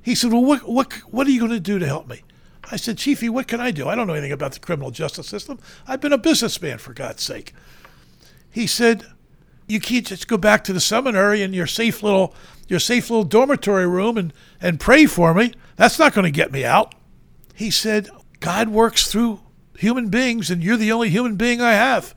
[0.03, 2.23] He said, Well, what, what, what are you going to do to help me?
[2.71, 3.89] I said, Chiefy, what can I do?
[3.89, 5.59] I don't know anything about the criminal justice system.
[5.87, 7.55] I've been a businessman, for God's sake.
[8.51, 9.05] He said,
[9.67, 12.35] you can't just go back to the seminary in your safe little
[12.69, 15.53] your safe little dormitory room and, and pray for me.
[15.77, 16.95] That's not going to get me out.
[17.55, 18.09] He said,
[18.41, 19.41] God works through
[19.77, 22.15] human beings, and you're the only human being I have.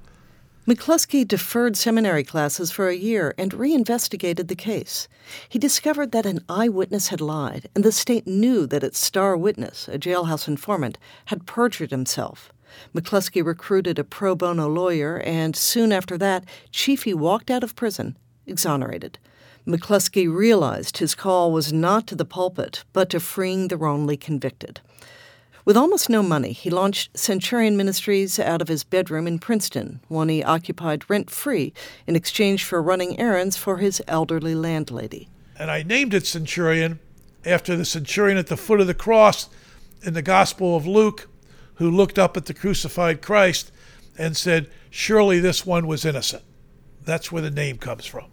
[0.68, 5.08] McCloskey deferred seminary classes for a year and reinvestigated the case.
[5.48, 9.88] He discovered that an eyewitness had lied, and the state knew that its star witness,
[9.88, 12.52] a jailhouse informant, had perjured himself.
[12.96, 18.18] McCloskey recruited a pro bono lawyer, and soon after that, Chiefy walked out of prison,
[18.48, 19.20] exonerated.
[19.68, 24.82] McCloskey realized his call was not to the pulpit, but to freeing the wrongly convicted.
[25.66, 30.30] With almost no money, he launched Centurion Ministries out of his bedroom in Princeton, one
[30.30, 31.74] he occupied rent free
[32.06, 35.28] in exchange for running errands for his elderly landlady.
[35.58, 37.00] And I named it Centurion
[37.44, 39.50] after the centurion at the foot of the cross
[40.04, 41.28] in the Gospel of Luke,
[41.76, 43.72] who looked up at the crucified Christ
[44.20, 46.44] and said, Surely this one was innocent.
[47.04, 48.26] That's where the name comes from.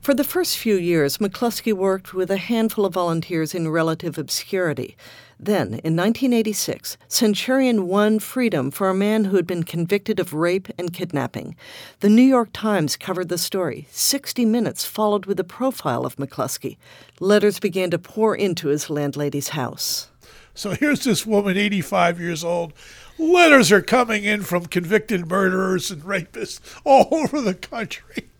[0.00, 4.96] For the first few years, McCloskey worked with a handful of volunteers in relative obscurity.
[5.38, 10.68] Then, in 1986, Centurion won freedom for a man who had been convicted of rape
[10.78, 11.56] and kidnapping.
[12.00, 13.86] The New York Times covered the story.
[13.90, 16.78] 60 Minutes followed with a profile of McCloskey.
[17.20, 20.08] Letters began to pour into his landlady's house.
[20.54, 22.72] So here's this woman, 85 years old.
[23.18, 28.30] Letters are coming in from convicted murderers and rapists all over the country.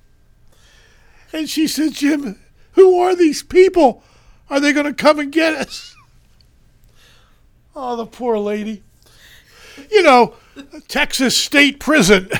[1.32, 2.40] And she said, Jim,
[2.72, 4.02] who are these people?
[4.48, 5.95] Are they going to come and get us?
[7.78, 8.82] Oh, the poor lady.
[9.90, 10.34] You know,
[10.88, 12.30] Texas State Prison.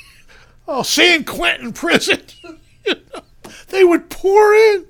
[0.68, 2.22] oh, San Quentin Prison.
[2.86, 3.20] you know,
[3.68, 4.86] they would pour in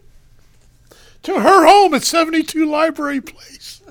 [1.24, 3.82] to her home at 72 Library Place.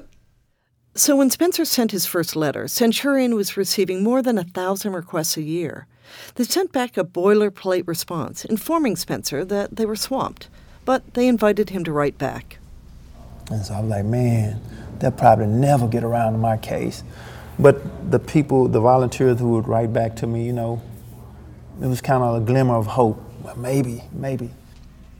[0.95, 5.35] So when Spencer sent his first letter, Centurion was receiving more than a thousand requests
[5.35, 5.85] a year.
[6.35, 10.49] They sent back a boilerplate response informing Spencer that they were swamped,
[10.85, 12.57] but they invited him to write back.
[13.51, 14.61] And so I was like, man,
[14.99, 17.03] they'll probably never get around to my case.
[17.57, 20.81] But the people, the volunteers who would write back to me, you know,
[21.81, 23.21] it was kind of a glimmer of hope.
[23.43, 24.49] Well, maybe, maybe.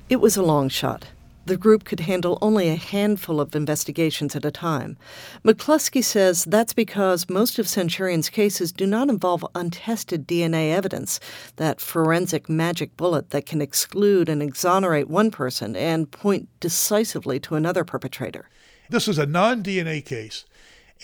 [0.09, 1.05] It was a long shot.
[1.45, 4.97] The group could handle only a handful of investigations at a time.
[5.43, 11.19] McCloskey says that's because most of Centurion's cases do not involve untested DNA evidence,
[11.55, 17.55] that forensic magic bullet that can exclude and exonerate one person and point decisively to
[17.55, 18.47] another perpetrator.
[18.89, 20.45] This was a non DNA case,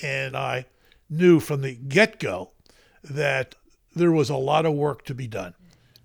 [0.02, 0.65] and I
[1.10, 2.52] knew from the get go
[3.04, 3.56] that
[3.95, 5.54] there was a lot of work to be done.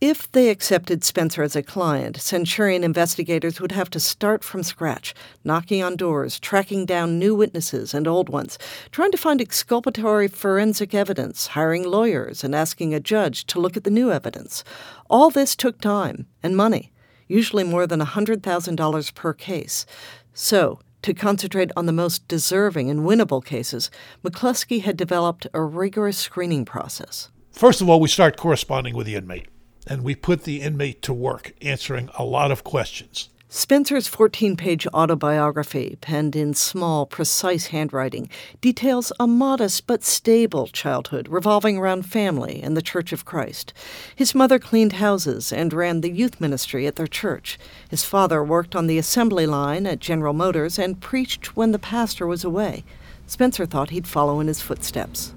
[0.01, 5.15] If they accepted Spencer as a client, Centurion investigators would have to start from scratch,
[5.45, 8.59] knocking on doors, tracking down new witnesses and old ones,
[8.93, 13.85] trying to find exculpatory forensic evidence, hiring lawyers, and asking a judge to look at
[13.85, 14.65] the new evidence.
[15.11, 16.93] All this took time and money,
[17.29, 19.85] usually more than $100,000 per case.
[20.33, 23.91] So, to concentrate on the most deserving and winnable cases,
[24.25, 27.29] McCloskey had developed a rigorous screening process.
[27.53, 29.49] First of all, we start corresponding with the inmate
[29.87, 33.29] and we put the inmate to work answering a lot of questions.
[33.53, 41.27] Spencer's 14 page autobiography, penned in small, precise handwriting, details a modest but stable childhood
[41.27, 43.73] revolving around family and the Church of Christ.
[44.15, 47.59] His mother cleaned houses and ran the youth ministry at their church.
[47.89, 52.29] His father worked on the assembly line at General Motors and preached when the pastor
[52.29, 52.85] was away.
[53.27, 55.35] Spencer thought he'd follow in his footsteps.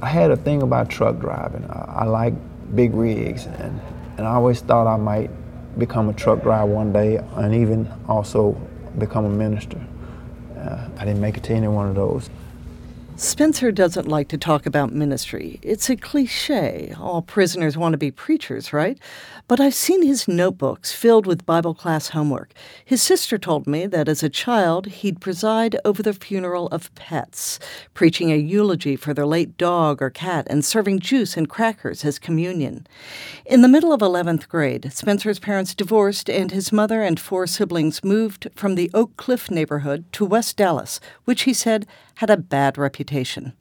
[0.00, 1.64] I had a thing about truck driving.
[1.70, 2.34] I like
[2.74, 3.80] big rigs, and,
[4.18, 5.30] and I always thought I might
[5.78, 8.52] become a truck driver one day and even also
[8.98, 9.80] become a minister.
[10.56, 12.30] Uh, I didn't make it to any one of those.
[13.16, 15.58] Spencer doesn't like to talk about ministry.
[15.62, 16.94] It's a cliche.
[17.00, 18.98] All prisoners want to be preachers, right?
[19.48, 22.52] But I've seen his notebooks filled with Bible class homework.
[22.84, 27.60] His sister told me that as a child, he'd preside over the funeral of pets,
[27.94, 32.18] preaching a eulogy for their late dog or cat and serving juice and crackers as
[32.18, 32.88] communion.
[33.44, 38.02] In the middle of 11th grade, Spencer's parents divorced, and his mother and four siblings
[38.02, 42.76] moved from the Oak Cliff neighborhood to West Dallas, which he said had a bad
[42.76, 43.52] reputation.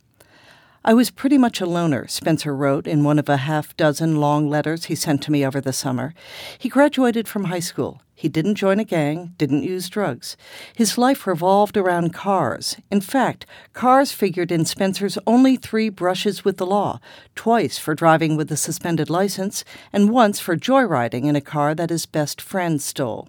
[0.88, 4.48] I was pretty much a loner, Spencer wrote in one of a half dozen long
[4.48, 6.14] letters he sent to me over the summer.
[6.60, 8.04] He graduated from high school.
[8.14, 10.38] He didn't join a gang, didn't use drugs.
[10.76, 12.78] His life revolved around cars.
[12.92, 17.00] In fact, cars figured in Spencer's only three brushes with the law
[17.34, 21.90] twice for driving with a suspended license, and once for joyriding in a car that
[21.90, 23.28] his best friend stole.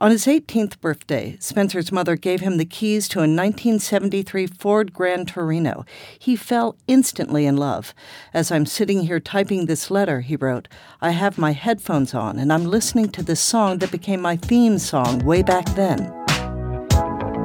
[0.00, 5.26] On his 18th birthday, Spencer's mother gave him the keys to a 1973 Ford Gran
[5.26, 5.84] Torino.
[6.16, 7.92] He fell instantly in love.
[8.32, 10.68] As I'm sitting here typing this letter, he wrote,
[11.00, 14.78] I have my headphones on and I'm listening to this song that became my theme
[14.78, 15.98] song way back then.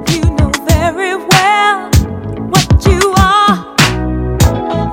[0.09, 1.89] You know very well
[2.51, 3.75] what you are.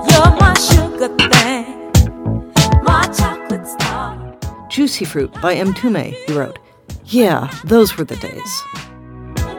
[0.09, 1.93] You're my sugar thing,
[2.83, 4.35] my chocolate star.
[4.71, 6.59] Juicy Fruit by Mtume, he wrote.
[7.13, 8.63] Yeah, those were the days.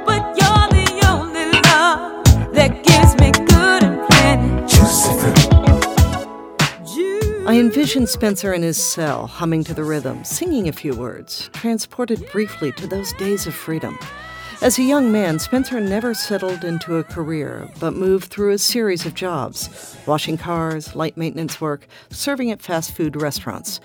[0.06, 3.52] But you're the only love that gives me good.
[7.46, 12.26] I envision Spencer in his cell, humming to the rhythm, singing a few words, transported
[12.32, 14.00] briefly to those days of freedom.
[14.62, 19.06] As a young man, Spencer never settled into a career, but moved through a series
[19.06, 23.82] of jobs washing cars, light maintenance work, serving at fast food restaurants.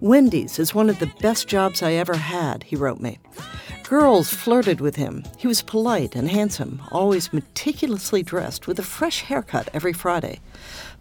[0.00, 3.18] Wendy's is one of the best jobs I ever had, he wrote me.
[3.82, 5.24] Girls flirted with him.
[5.36, 10.38] He was polite and handsome, always meticulously dressed with a fresh haircut every Friday.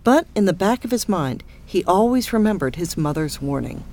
[0.03, 3.83] But in the back of his mind, he always remembered his mother's warning.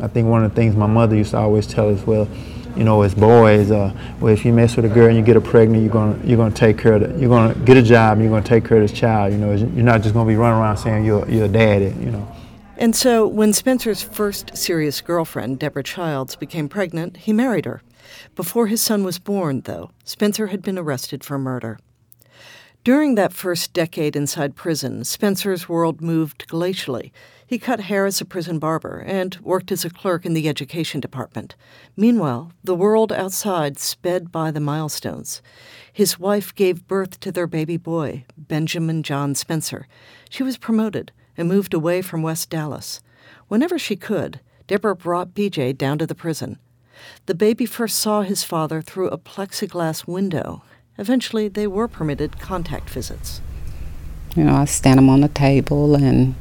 [0.00, 2.26] I think one of the things my mother used to always tell us, well,
[2.76, 5.34] you know, as boys, uh, well, if you mess with a girl and you get
[5.34, 7.20] her pregnant, you're gonna you're gonna take care of it.
[7.20, 9.32] You're gonna get a job and you're gonna take care of this child.
[9.32, 11.94] You know, you're not just gonna be running around saying you're you're a daddy.
[12.00, 12.36] You know.
[12.80, 17.82] And so, when Spencer's first serious girlfriend, Deborah Childs, became pregnant, he married her.
[18.34, 21.78] Before his son was born, though, Spencer had been arrested for murder.
[22.82, 27.12] During that first decade inside prison, Spencer's world moved glacially.
[27.46, 31.00] He cut hair as a prison barber and worked as a clerk in the education
[31.00, 31.56] department.
[31.98, 35.42] Meanwhile, the world outside sped by the milestones.
[35.92, 39.86] His wife gave birth to their baby boy, Benjamin John Spencer.
[40.30, 43.00] She was promoted and moved away from West Dallas.
[43.48, 46.58] Whenever she could, Deborah brought BJ down to the prison.
[47.24, 50.62] The baby first saw his father through a plexiglass window.
[50.98, 53.40] Eventually, they were permitted contact visits.
[54.36, 56.34] You know, I stand them on the table and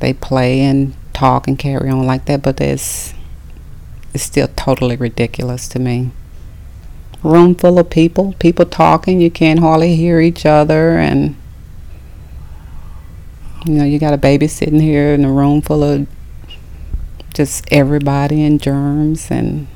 [0.00, 3.14] they play and talk and carry on like that, but it's,
[4.12, 6.10] it's still totally ridiculous to me.
[7.22, 11.36] Room full of people, people talking, you can't hardly hear each other, and
[13.66, 16.06] you know, you got a baby sitting here in a room full of
[17.34, 19.66] just everybody and germs, and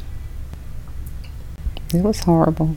[1.92, 2.76] it was horrible.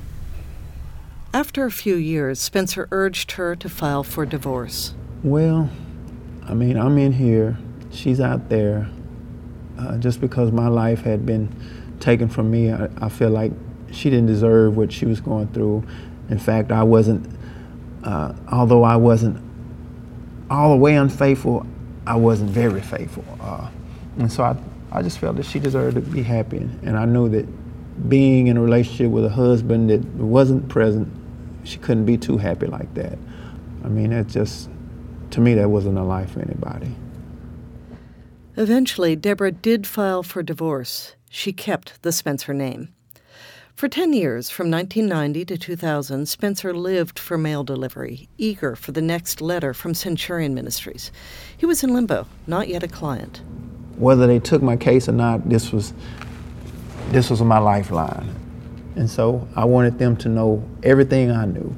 [1.34, 4.94] After a few years, Spencer urged her to file for divorce.
[5.24, 5.70] Well,
[6.46, 7.58] I mean, I'm in here,
[7.92, 8.90] she's out there.
[9.78, 11.50] Uh, just because my life had been
[12.00, 13.52] taken from me, I, I, feel like
[13.92, 15.84] she didn't deserve what she was going through.
[16.30, 17.32] In fact, I wasn't,
[18.04, 19.40] uh, although I wasn't
[20.50, 21.66] all the way unfaithful,
[22.06, 23.26] I wasn't very faithful.
[23.42, 23.70] Uh,
[24.18, 24.56] and so I,
[24.92, 26.58] I just felt that she deserved to be happy.
[26.58, 27.46] And I knew that
[28.10, 31.12] being in a relationship with a husband that wasn't present,
[31.64, 33.18] she couldn't be too happy like that.
[33.84, 34.70] I mean, it just,
[35.32, 36.96] to me, that wasn't a life for anybody.
[38.56, 41.16] Eventually, Deborah did file for divorce.
[41.30, 42.90] She kept the Spencer name.
[43.78, 49.04] For 10 years, from 1990 to 2000, Spencer lived for mail delivery, eager for the
[49.04, 51.12] next letter from Centurion Ministries.
[51.56, 53.44] He was in limbo, not yet a client.
[53.98, 55.94] Whether they took my case or not, this was
[57.10, 58.34] this was my lifeline.
[58.96, 61.76] And so I wanted them to know everything I knew.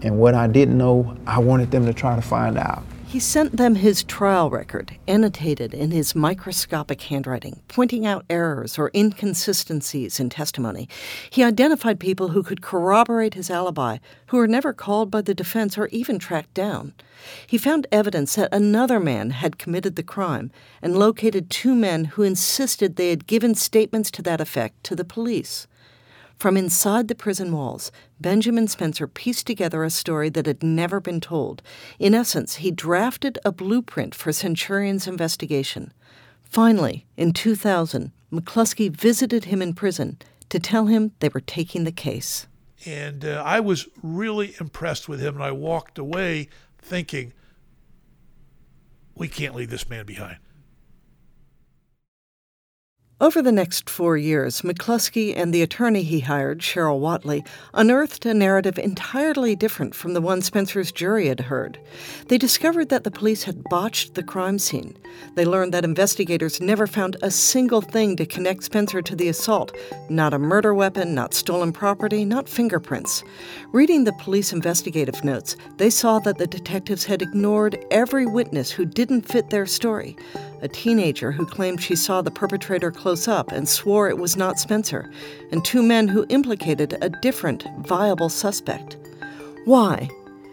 [0.00, 2.82] And what I didn't know, I wanted them to try to find out.
[3.08, 8.90] He sent them his trial record, annotated in his microscopic handwriting, pointing out errors or
[8.94, 10.88] inconsistencies in testimony.
[11.30, 15.78] He identified people who could corroborate his alibi, who were never called by the defense
[15.78, 16.94] or even tracked down.
[17.46, 20.50] He found evidence that another man had committed the crime
[20.82, 25.04] and located two men who insisted they had given statements to that effect to the
[25.04, 25.68] police.
[26.38, 31.20] From inside the prison walls, Benjamin Spencer pieced together a story that had never been
[31.20, 31.62] told.
[31.98, 35.94] In essence, he drafted a blueprint for Centurion's investigation.
[36.44, 40.18] Finally, in 2000, McCloskey visited him in prison
[40.50, 42.46] to tell him they were taking the case.
[42.84, 47.32] And uh, I was really impressed with him, and I walked away thinking,
[49.14, 50.36] we can't leave this man behind.
[53.18, 58.34] Over the next four years, McCloskey and the attorney he hired, Cheryl Wattley, unearthed a
[58.34, 61.78] narrative entirely different from the one Spencer's jury had heard.
[62.28, 64.98] They discovered that the police had botched the crime scene.
[65.34, 69.74] They learned that investigators never found a single thing to connect Spencer to the assault
[70.10, 73.24] not a murder weapon, not stolen property, not fingerprints.
[73.72, 78.84] Reading the police investigative notes, they saw that the detectives had ignored every witness who
[78.84, 80.16] didn't fit their story.
[80.62, 84.58] A teenager who claimed she saw the perpetrator close up and swore it was not
[84.58, 85.10] Spencer,
[85.50, 88.96] and two men who implicated a different, viable suspect.
[89.64, 90.08] Why?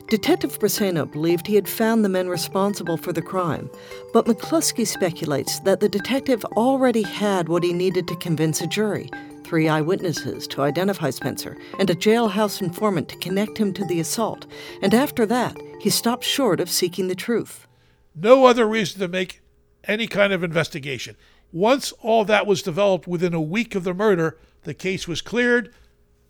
[0.09, 3.69] Detective Briseno believed he had found the men responsible for the crime,
[4.11, 9.09] but McCloskey speculates that the detective already had what he needed to convince a jury
[9.43, 14.47] three eyewitnesses to identify Spencer, and a jailhouse informant to connect him to the assault.
[14.81, 17.67] And after that, he stopped short of seeking the truth.
[18.15, 19.42] No other reason to make
[19.85, 21.15] any kind of investigation.
[21.51, 25.73] Once all that was developed within a week of the murder, the case was cleared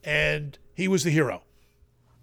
[0.04, 1.44] and he was the hero.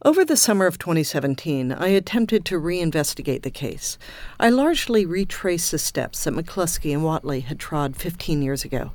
[0.02, 3.98] Over the summer of 2017, I attempted to reinvestigate the case.
[4.38, 8.92] I largely retraced the steps that McCloskey and Wattley had trod 15 years ago.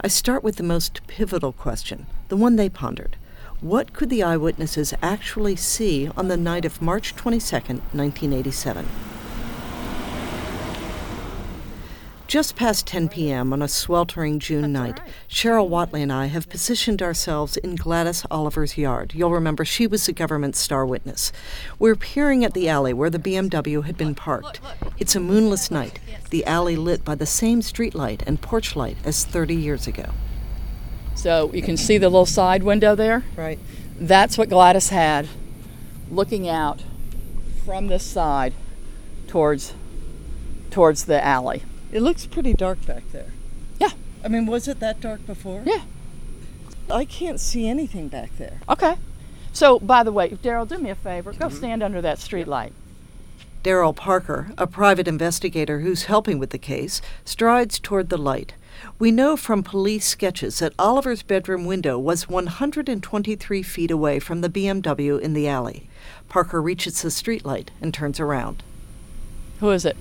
[0.00, 3.16] I start with the most pivotal question, the one they pondered.
[3.60, 8.86] What could the eyewitnesses actually see on the night of March 22, 1987?
[12.26, 13.52] Just past 10 p.m.
[13.52, 14.98] on a sweltering June night,
[15.28, 19.12] Cheryl Wattley and I have positioned ourselves in Gladys Oliver's yard.
[19.14, 21.32] You'll remember she was the government's star witness.
[21.78, 24.60] We're peering at the alley where the BMW had been parked.
[24.98, 26.00] It's a moonless night,
[26.30, 30.10] the alley lit by the same streetlight and porch light as 30 years ago.
[31.14, 33.22] So you can see the little side window there?
[33.36, 33.58] Right.
[33.96, 35.28] That's what Gladys had
[36.10, 36.82] looking out
[37.64, 38.54] from this side
[39.28, 39.74] towards
[40.70, 41.62] towards the alley.
[41.94, 43.30] It looks pretty dark back there.
[43.78, 43.92] Yeah.
[44.24, 45.62] I mean, was it that dark before?
[45.64, 45.82] Yeah.
[46.90, 48.60] I can't see anything back there.
[48.68, 48.96] Okay.
[49.52, 51.32] So, by the way, Daryl, do me a favor.
[51.32, 51.56] Go mm-hmm.
[51.56, 52.72] stand under that street light.
[53.62, 58.54] Daryl Parker, a private investigator who's helping with the case, strides toward the light.
[58.98, 64.50] We know from police sketches that Oliver's bedroom window was 123 feet away from the
[64.50, 65.88] BMW in the alley.
[66.28, 68.64] Parker reaches the streetlight and turns around.
[69.60, 69.96] Who is it?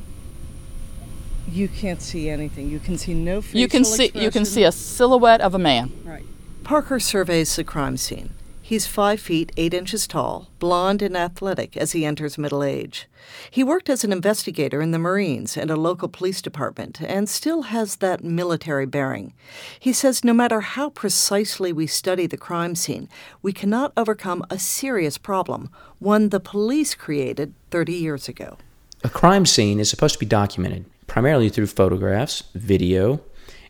[1.50, 2.70] You can't see anything.
[2.70, 5.60] You can see no facial You can see you can see a silhouette of a
[5.60, 5.92] man.
[6.04, 6.26] Right.
[6.64, 8.34] Parker surveys the crime scene.
[8.62, 13.08] He's five feet eight inches tall, blond and athletic as he enters middle age.
[13.52, 17.64] He worked as an investigator in the Marines and a local police department and still
[17.64, 19.34] has that military bearing.
[19.78, 23.10] He says no matter how precisely we study the crime scene,
[23.42, 25.70] we cannot overcome a serious problem,
[26.00, 28.58] one the police created 30 years ago.
[29.04, 33.22] A crime scene is supposed to be documented primarily through photographs, video,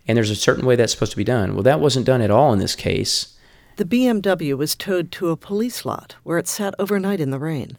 [0.08, 1.54] and there's a certain way that's supposed to be done.
[1.54, 3.38] Well, that wasn't done at all in this case.
[3.76, 7.78] The BMW was towed to a police lot where it sat overnight in the rain.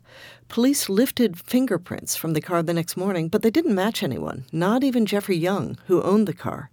[0.48, 4.84] Police lifted fingerprints from the car the next morning, but they didn't match anyone, not
[4.84, 6.68] even Jeffrey Young, who owned the car.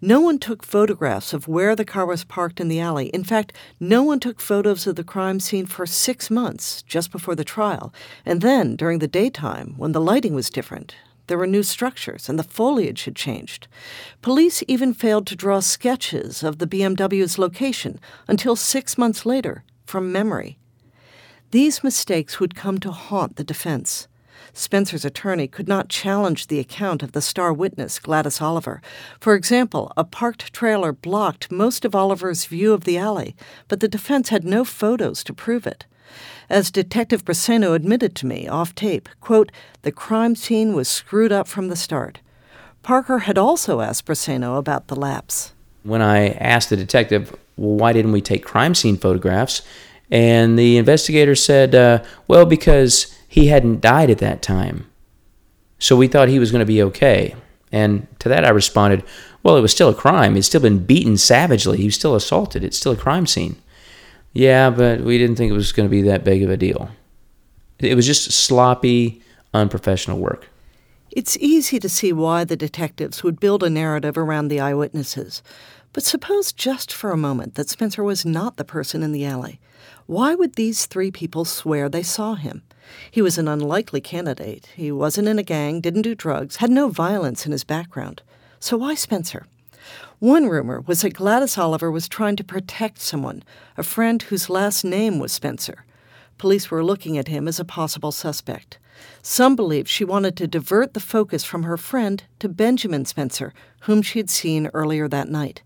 [0.00, 3.10] No one took photographs of where the car was parked in the alley.
[3.10, 7.36] In fact, no one took photos of the crime scene for six months, just before
[7.36, 7.94] the trial.
[8.26, 10.96] And then, during the daytime, when the lighting was different,
[11.28, 13.68] there were new structures and the foliage had changed.
[14.20, 20.12] Police even failed to draw sketches of the BMW's location until six months later from
[20.12, 20.58] memory.
[21.50, 24.08] These mistakes would come to haunt the defense.
[24.52, 28.82] Spencer's attorney could not challenge the account of the star witness, Gladys Oliver.
[29.20, 33.36] For example, a parked trailer blocked most of Oliver's view of the alley,
[33.68, 35.86] but the defense had no photos to prove it.
[36.50, 41.46] As Detective Briseno admitted to me off tape, quote, the crime scene was screwed up
[41.46, 42.20] from the start.
[42.82, 45.52] Parker had also asked Briseno about the lapse.
[45.82, 49.60] When I asked the detective, well, why didn't we take crime scene photographs?
[50.10, 54.86] And the investigator said, uh, well, because he hadn't died at that time.
[55.78, 57.34] So we thought he was going to be okay.
[57.70, 59.04] And to that I responded,
[59.42, 60.34] well, it was still a crime.
[60.34, 61.76] He'd still been beaten savagely.
[61.76, 62.64] He was still assaulted.
[62.64, 63.56] It's still a crime scene.
[64.32, 66.90] Yeah, but we didn't think it was going to be that big of a deal.
[67.78, 69.22] It was just sloppy,
[69.54, 70.48] unprofessional work.
[71.10, 75.42] It's easy to see why the detectives would build a narrative around the eyewitnesses.
[75.92, 79.58] But suppose just for a moment that Spencer was not the person in the alley.
[80.06, 82.62] Why would these three people swear they saw him?
[83.10, 84.68] He was an unlikely candidate.
[84.76, 88.22] He wasn't in a gang, didn't do drugs, had no violence in his background.
[88.60, 89.46] So why Spencer?
[90.20, 93.44] One rumor was that Gladys Oliver was trying to protect someone,
[93.76, 95.84] a friend whose last name was Spencer.
[96.38, 98.78] Police were looking at him as a possible suspect.
[99.22, 104.02] Some believed she wanted to divert the focus from her friend to Benjamin Spencer, whom
[104.02, 105.62] she had seen earlier that night.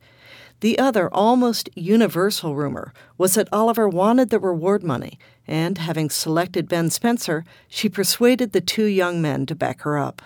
[0.60, 6.68] The other, almost universal rumor was that Oliver wanted the reward money, and having selected
[6.68, 10.20] Ben Spencer, she persuaded the two young men to back her up.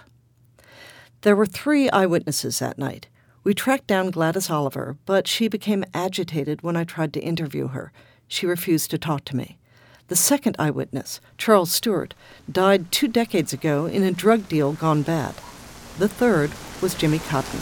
[1.20, 3.06] There were three eyewitnesses that night.
[3.47, 7.92] We tracked down Gladys Oliver, but she became agitated when I tried to interview her.
[8.26, 9.57] She refused to talk to me.
[10.09, 12.12] The second eyewitness, Charles Stewart,
[12.51, 15.36] died two decades ago in a drug deal gone bad.
[15.97, 16.51] The third
[16.82, 17.61] was Jimmy Cotton.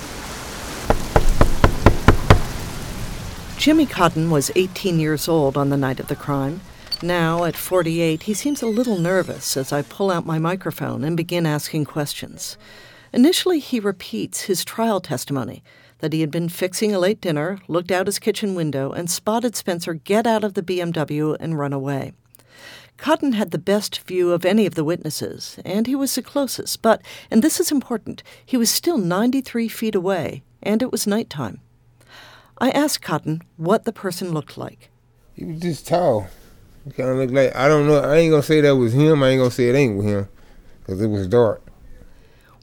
[3.58, 6.62] Jimmy Cotton was 18 years old on the night of the crime.
[7.02, 11.14] Now, at 48, he seems a little nervous as I pull out my microphone and
[11.14, 12.56] begin asking questions.
[13.14, 15.62] Initially, he repeats his trial testimony
[16.00, 19.54] that he had been fixing a late dinner, looked out his kitchen window, and spotted
[19.54, 22.12] Spencer get out of the BMW and run away.
[22.96, 26.82] Cotton had the best view of any of the witnesses, and he was the closest,
[26.82, 31.60] but, and this is important, he was still 93 feet away, and it was nighttime.
[32.58, 34.90] I asked Cotton what the person looked like.
[35.34, 36.26] He was just tall.
[36.84, 38.00] He kind of looked like I don't know.
[38.00, 39.22] I ain't gonna say that was him.
[39.22, 40.28] I ain't gonna say it ain't him,
[40.84, 41.64] cause it was dark.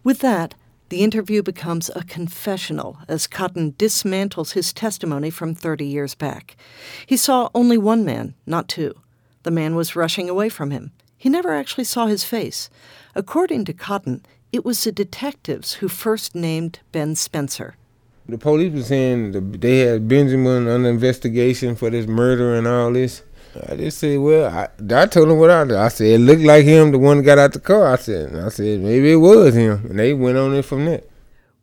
[0.04, 0.56] With that,
[0.90, 6.58] the interview becomes a confessional as Cotton dismantles his testimony from 30 years back.
[7.06, 8.96] He saw only one man, not two.
[9.44, 10.92] The man was rushing away from him.
[11.18, 12.70] He never actually saw his face.
[13.16, 17.76] According to Cotton, it was the detectives who first named Ben Spencer.
[18.28, 23.24] The police was saying they had Benjamin under investigation for this murder and all this.
[23.70, 25.76] I just said, well, I, I told him what I did.
[25.76, 27.94] I said, it looked like him, the one that got out the car.
[27.94, 29.86] I said, I said, maybe it was him.
[29.90, 31.04] And they went on it from there.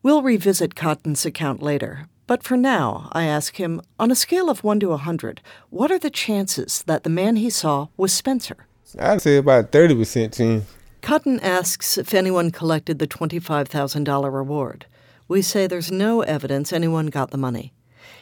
[0.03, 4.62] We'll revisit Cotton's account later, but for now, I ask him, on a scale of
[4.62, 8.66] 1 to a 100, what are the chances that the man he saw was Spencer?
[8.99, 10.64] I'd say about 30% chance.
[11.03, 14.86] Cotton asks if anyone collected the $25,000 reward.
[15.26, 17.72] We say there's no evidence anyone got the money.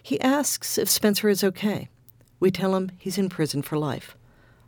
[0.02, 1.88] He asks if Spencer is okay.
[2.38, 4.16] We tell him he's in prison for life.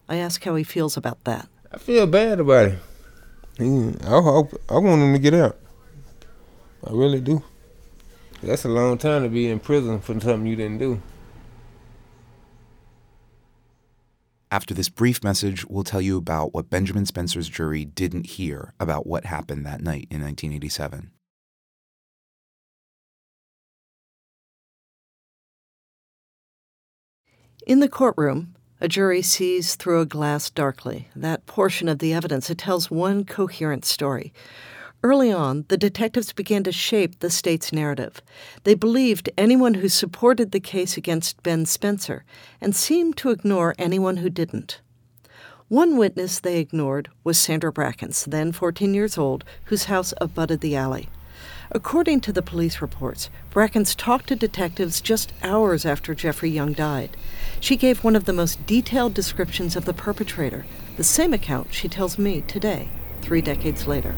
[0.09, 1.49] I ask how he feels about that.
[1.71, 2.79] I feel bad about it.
[3.59, 5.59] He, I hope I want him to get out.
[6.87, 7.43] I really do.
[8.43, 11.03] That's a long time to be in prison for something you didn't do.
[14.51, 19.07] After this brief message, we'll tell you about what Benjamin Spencer's jury didn't hear about
[19.07, 21.11] what happened that night in 1987.
[27.69, 32.49] In the courtroom, a jury sees through a glass darkly that portion of the evidence
[32.49, 34.33] that tells one coherent story.
[35.03, 38.23] Early on, the detectives began to shape the state's narrative.
[38.64, 42.25] They believed anyone who supported the case against Ben Spencer
[42.59, 44.81] and seemed to ignore anyone who didn't.
[45.69, 50.75] One witness they ignored was Sandra Brackens, then 14 years old, whose house abutted the
[50.75, 51.11] alley.
[51.71, 57.14] According to the police reports, Brackens talked to detectives just hours after Jeffrey Young died.
[57.61, 60.64] She gave one of the most detailed descriptions of the perpetrator,
[60.97, 62.89] the same account she tells me today,
[63.21, 64.14] three decades later.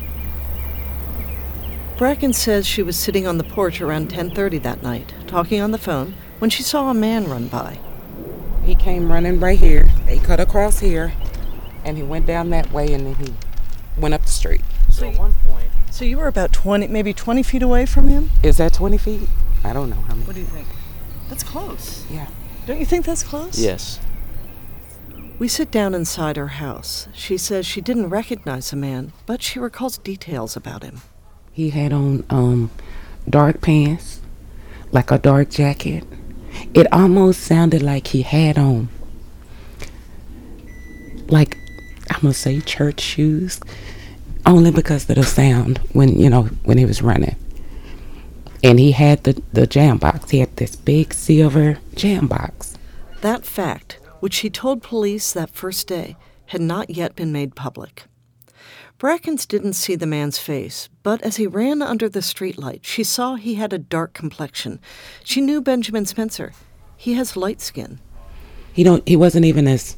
[1.98, 5.76] Bracken says she was sitting on the porch around 10:30 that night, talking on the
[5.76, 7.78] phone, when she saw a man run by.
[8.64, 9.88] He came running right here.
[10.07, 11.12] They cut across here,
[11.84, 13.34] and he went down that way, and then he
[14.01, 14.62] went up the street.
[14.88, 15.68] So at one point.
[15.91, 18.30] So you were about 20, maybe 20 feet away from him?
[18.43, 19.28] Is that 20 feet?
[19.64, 20.26] I don't know how many.
[20.26, 20.66] What do you think?
[21.28, 22.05] That's close.
[22.11, 22.28] Yeah.
[22.66, 23.59] Don't you think that's close?
[23.59, 24.01] Yes.
[25.38, 27.09] We sit down inside her house.
[27.14, 31.01] She says she didn't recognize the man, but she recalls details about him.
[31.53, 32.70] He had on um,
[33.28, 34.20] dark pants,
[34.93, 36.05] like a dark jacket.
[36.74, 38.88] It almost sounded like he had on,
[41.28, 41.57] like
[42.11, 43.61] I'm gonna say church shoes,
[44.47, 47.36] only because of the sound when you know when he was running.
[48.62, 50.30] And he had the the jam box.
[50.30, 52.76] He had this big silver jam box.
[53.20, 56.16] That fact, which he told police that first day,
[56.47, 58.05] had not yet been made public.
[58.99, 63.36] Brackens didn't see the man's face, but as he ran under the streetlight, she saw
[63.36, 64.78] he had a dark complexion.
[65.24, 66.53] She knew Benjamin Spencer.
[66.99, 67.99] He has light skin.
[68.74, 69.07] He don't.
[69.09, 69.97] He wasn't even as.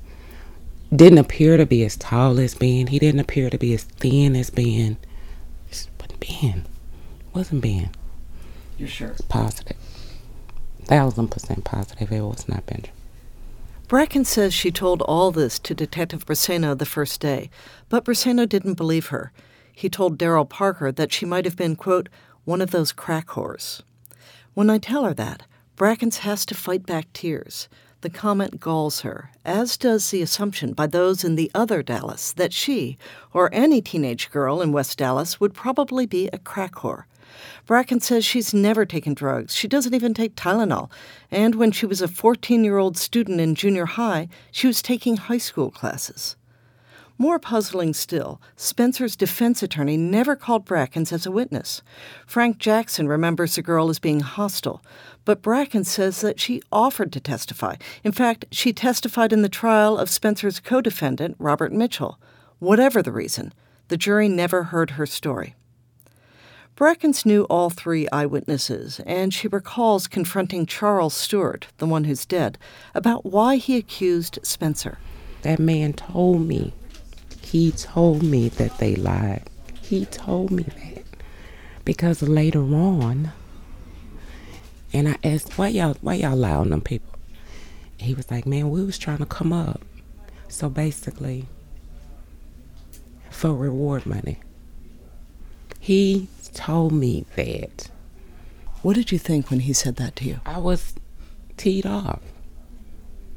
[0.95, 2.89] Didn't appear to be as tall as Ben.
[2.89, 4.99] He didn't appear to be as thin as Ben.
[5.97, 6.67] But Ben
[7.33, 7.91] wasn't Ben.
[8.77, 9.15] You're sure?
[9.29, 9.77] Positive.
[10.85, 12.91] Thousand percent positive it was not Benjamin.
[13.89, 17.51] Bracken says she told all this to Detective Briseno the first day,
[17.89, 19.33] but Briseno didn't believe her.
[19.73, 22.09] He told Daryl Parker that she might have been, quote,
[22.45, 23.83] one of those crack whores.
[24.55, 25.45] When I tell her that,
[25.77, 27.69] Brackens has to fight back tears.
[28.03, 32.53] The comment galls her, as does the assumption by those in the other Dallas that
[32.53, 32.99] she,
[33.33, 37.05] or any teenage girl in West Dallas, would probably be a crack whore.
[37.65, 39.55] Bracken says she's never taken drugs.
[39.55, 40.91] She doesn't even take Tylenol.
[41.31, 45.17] And when she was a 14 year old student in junior high, she was taking
[45.17, 46.35] high school classes.
[47.23, 51.81] More puzzling still, Spencer's defense attorney never called Brackens as a witness.
[52.27, 54.83] Frank Jackson remembers the girl as being hostile,
[55.25, 57.77] but Brackens says that she offered to testify.
[58.03, 62.19] In fact, she testified in the trial of Spencer's co defendant, Robert Mitchell.
[62.59, 63.55] Whatever the reason,
[63.87, 65.55] the jury never heard her story.
[66.75, 72.59] Brackens knew all three eyewitnesses, and she recalls confronting Charles Stewart, the one who's dead,
[72.97, 74.99] about why he accused Spencer.
[75.43, 76.75] That man told me.
[77.53, 79.43] He told me that they lied.
[79.83, 81.05] He told me that.
[81.85, 83.31] Because later on,
[84.91, 87.13] and I asked, why y'all why y'all lie on them people?
[87.99, 89.83] He was like, Man, we was trying to come up.
[90.49, 91.45] So basically,
[93.29, 94.39] for reward money.
[95.79, 97.91] He told me that.
[98.81, 100.41] What did you think when he said that to you?
[100.47, 100.95] I was
[101.59, 102.23] teed off.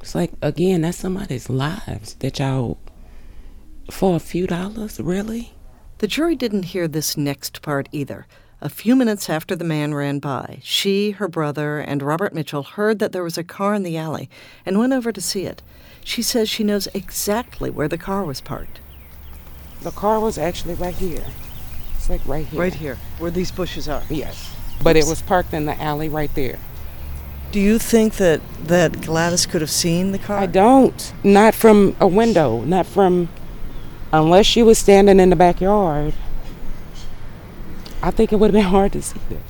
[0.00, 2.78] It's like again, that's somebody's lives that y'all
[3.90, 5.52] for a few dollars, really?
[5.98, 8.26] The jury didn't hear this next part either.
[8.60, 12.98] A few minutes after the man ran by, she, her brother, and Robert Mitchell heard
[12.98, 14.30] that there was a car in the alley
[14.64, 15.62] and went over to see it.
[16.02, 18.80] She says she knows exactly where the car was parked.
[19.82, 21.24] The car was actually right here.
[21.94, 22.60] It's like right here.
[22.60, 24.02] Right here, where these bushes are.
[24.08, 24.54] Yes.
[24.82, 26.58] But it was parked in the alley right there.
[27.52, 30.38] Do you think that, that Gladys could have seen the car?
[30.38, 31.12] I don't.
[31.22, 32.62] Not from a window.
[32.62, 33.28] Not from.
[34.16, 36.14] Unless she was standing in the backyard.
[38.02, 39.42] I think it would have been hard to see that.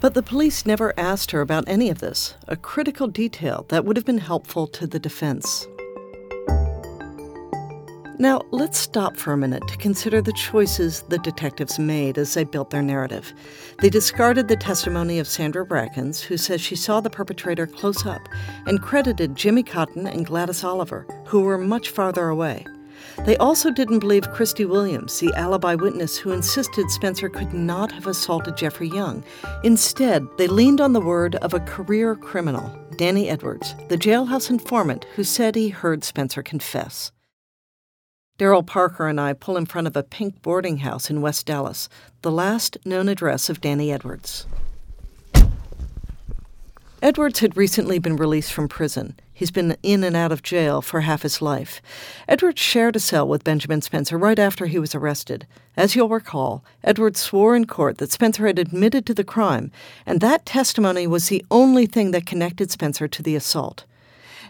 [0.00, 3.98] But the police never asked her about any of this, a critical detail that would
[3.98, 5.66] have been helpful to the defense.
[8.18, 12.44] Now, let's stop for a minute to consider the choices the detectives made as they
[12.44, 13.34] built their narrative.
[13.82, 18.30] They discarded the testimony of Sandra Brackens, who says she saw the perpetrator close up,
[18.66, 22.64] and credited Jimmy Cotton and Gladys Oliver, who were much farther away.
[23.24, 28.06] They also didn't believe Christy Williams, the alibi witness who insisted Spencer could not have
[28.06, 29.22] assaulted Jeffrey Young.
[29.64, 35.04] Instead, they leaned on the word of a career criminal, Danny Edwards, the jailhouse informant
[35.14, 37.12] who said he heard Spencer confess.
[38.38, 41.88] Daryl Parker and I pull in front of a pink boarding house in West Dallas,
[42.22, 44.46] the last known address of Danny Edwards.
[47.02, 49.16] Edwards had recently been released from prison.
[49.38, 51.80] He's been in and out of jail for half his life.
[52.26, 55.46] Edwards shared a cell with Benjamin Spencer right after he was arrested.
[55.76, 59.70] As you'll recall, Edwards swore in court that Spencer had admitted to the crime,
[60.04, 63.84] and that testimony was the only thing that connected Spencer to the assault.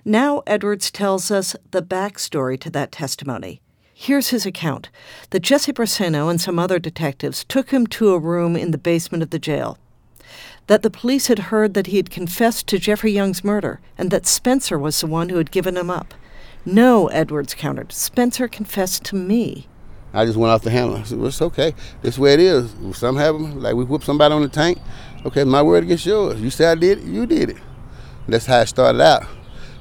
[0.07, 3.61] Now, Edwards tells us the backstory to that testimony.
[3.93, 4.89] Here's his account
[5.29, 9.23] that Jesse Briseno and some other detectives took him to a room in the basement
[9.23, 9.77] of the jail.
[10.69, 14.27] That the police had heard that he had confessed to Jeffrey Young's murder and that
[14.27, 16.13] Spencer was the one who had given him up.
[16.67, 17.91] No, Edwards countered.
[17.91, 19.67] Spencer confessed to me.
[20.13, 20.97] I just went off the handle.
[20.97, 21.75] I said, well, it's okay.
[22.03, 22.75] This way it is.
[22.93, 24.79] Some have them, like we whoop somebody on the tank.
[25.25, 26.41] Okay, my word against yours.
[26.41, 27.57] You say I did it, you did it.
[28.29, 29.25] That's how it started out.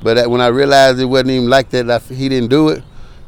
[0.02, 2.84] But when I realized it wasn't even like that, I, he didn't do it,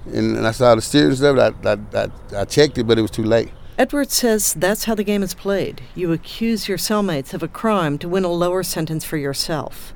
[0.05, 1.22] and, and I saw the it,
[1.66, 3.51] I, I, I, I checked it, but it was too late.
[3.80, 5.82] Edwards says that's how the game is played.
[5.95, 9.93] You accuse your cellmates of a crime to win a lower sentence for yourself.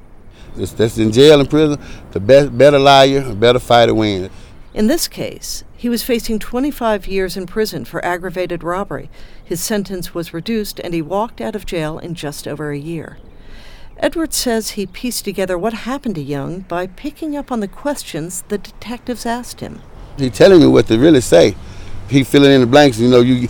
[0.55, 1.81] That's, that's in jail and prison.
[2.13, 4.29] The best, better liar, better fighter wins.
[4.73, 9.09] In this case, he was facing 25 years in prison for aggravated robbery.
[9.43, 13.17] His sentence was reduced and he walked out of jail in just over a year.
[13.97, 18.45] Edwards says he pieced together what happened to Young by picking up on the questions
[18.47, 19.81] the detectives asked him.
[20.17, 21.57] He telling me what to really say.
[22.13, 22.99] He filling in the blanks.
[22.99, 23.47] You know, you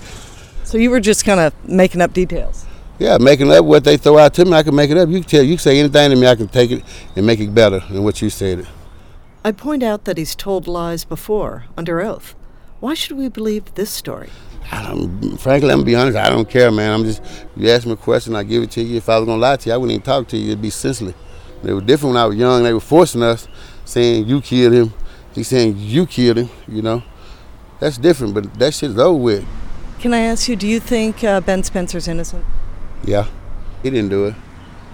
[0.64, 2.66] So you were just kind of making up details.
[3.00, 4.54] yeah, making up what they throw out to me.
[4.54, 5.10] I can make it up.
[5.10, 5.44] You can tell.
[5.44, 6.28] You can say anything to me.
[6.28, 6.84] I can take it
[7.16, 8.66] and make it better than what you said.
[9.44, 12.34] I point out that he's told lies before, under oath.
[12.80, 14.30] Why should we believe this story?
[14.72, 16.18] I don't, frankly, I'm gonna be honest.
[16.18, 16.92] I don't care, man.
[16.94, 17.22] I'm just.
[17.58, 18.96] You ask me a question, I give it to you.
[18.98, 20.48] If I was gonna lie to you, I wouldn't even talk to you.
[20.52, 21.16] It'd be senseless.
[21.62, 22.64] They were different when I was young.
[22.64, 23.48] They were forcing us,
[23.86, 24.94] saying you killed him.
[25.36, 26.50] He's saying you killed him.
[26.68, 27.04] You know,
[27.84, 28.34] that's different.
[28.34, 29.46] But that shit's over with.
[30.00, 32.46] Can I ask you, do you think uh, Ben Spencer's innocent?
[33.04, 33.28] Yeah,
[33.82, 34.36] he didn't do it.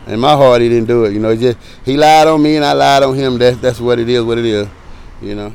[0.08, 1.14] In my heart, he didn't do it.
[1.14, 3.38] You know, he just he lied on me and I lied on him.
[3.38, 4.24] That's that's what it is.
[4.24, 4.68] What it is.
[5.22, 5.54] You know.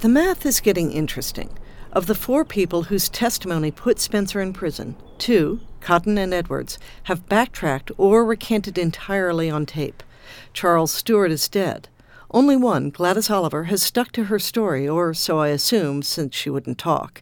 [0.00, 1.50] The math is getting interesting.
[1.92, 7.28] Of the four people whose testimony put Spencer in prison, two, Cotton and Edwards, have
[7.28, 10.02] backtracked or recanted entirely on tape.
[10.52, 11.88] Charles Stewart is dead.
[12.34, 16.48] Only one, Gladys Oliver, has stuck to her story, or so I assume, since she
[16.48, 17.20] wouldn't talk.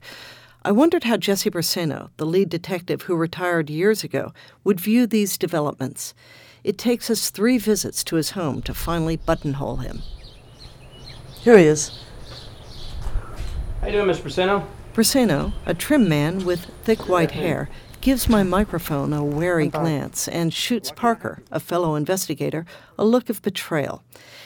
[0.64, 4.32] I wondered how Jesse Briseno, the lead detective who retired years ago,
[4.62, 6.14] would view these developments.
[6.62, 10.02] It takes us three visits to his home to finally buttonhole him.
[11.40, 12.04] Here he is.
[13.80, 14.64] How you doing, Miss Briseno?
[14.94, 17.68] Briseno, a trim man with thick white hair,
[18.00, 22.64] gives my microphone a wary glance and shoots Parker, a fellow investigator,
[22.96, 24.04] a look of betrayal.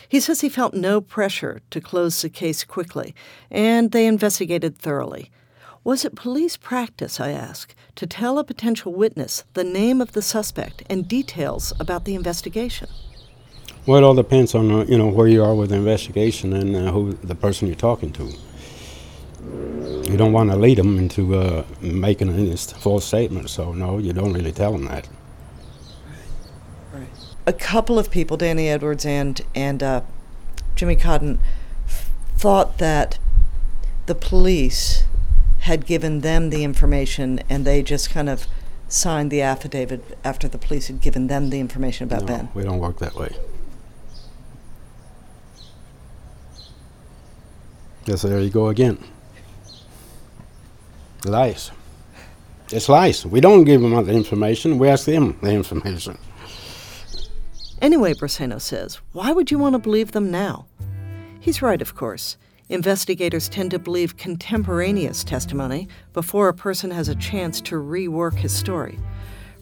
[0.08, 3.14] He says he felt no pressure to close the case quickly,
[3.50, 5.30] and they investigated thoroughly.
[5.84, 10.22] Was it police practice, I ask, to tell a potential witness the name of the
[10.22, 12.88] suspect and details about the investigation?
[13.86, 16.74] Well, it all depends on uh, you know where you are with the investigation and
[16.74, 18.32] uh, who the person you're talking to.
[20.10, 24.14] You don't want to lead them into uh, making any false statement, so no, you
[24.14, 25.06] don't really tell them that.
[27.46, 30.00] A couple of people, Danny Edwards and and uh,
[30.74, 31.38] Jimmy Cotton,
[31.86, 33.18] f- thought that
[34.06, 35.04] the police
[35.60, 38.46] had given them the information and they just kind of
[38.88, 42.48] signed the affidavit after the police had given them the information about no, Ben.
[42.54, 43.34] we don't work that way.
[48.06, 48.98] Yes, there you go again.
[51.24, 51.70] Lies.
[52.70, 53.24] It's lies.
[53.24, 54.78] We don't give them the information.
[54.78, 56.18] We ask them the information.
[57.84, 60.64] Anyway, Briseno says, why would you want to believe them now?
[61.38, 62.38] He's right, of course.
[62.70, 68.56] Investigators tend to believe contemporaneous testimony before a person has a chance to rework his
[68.56, 68.98] story.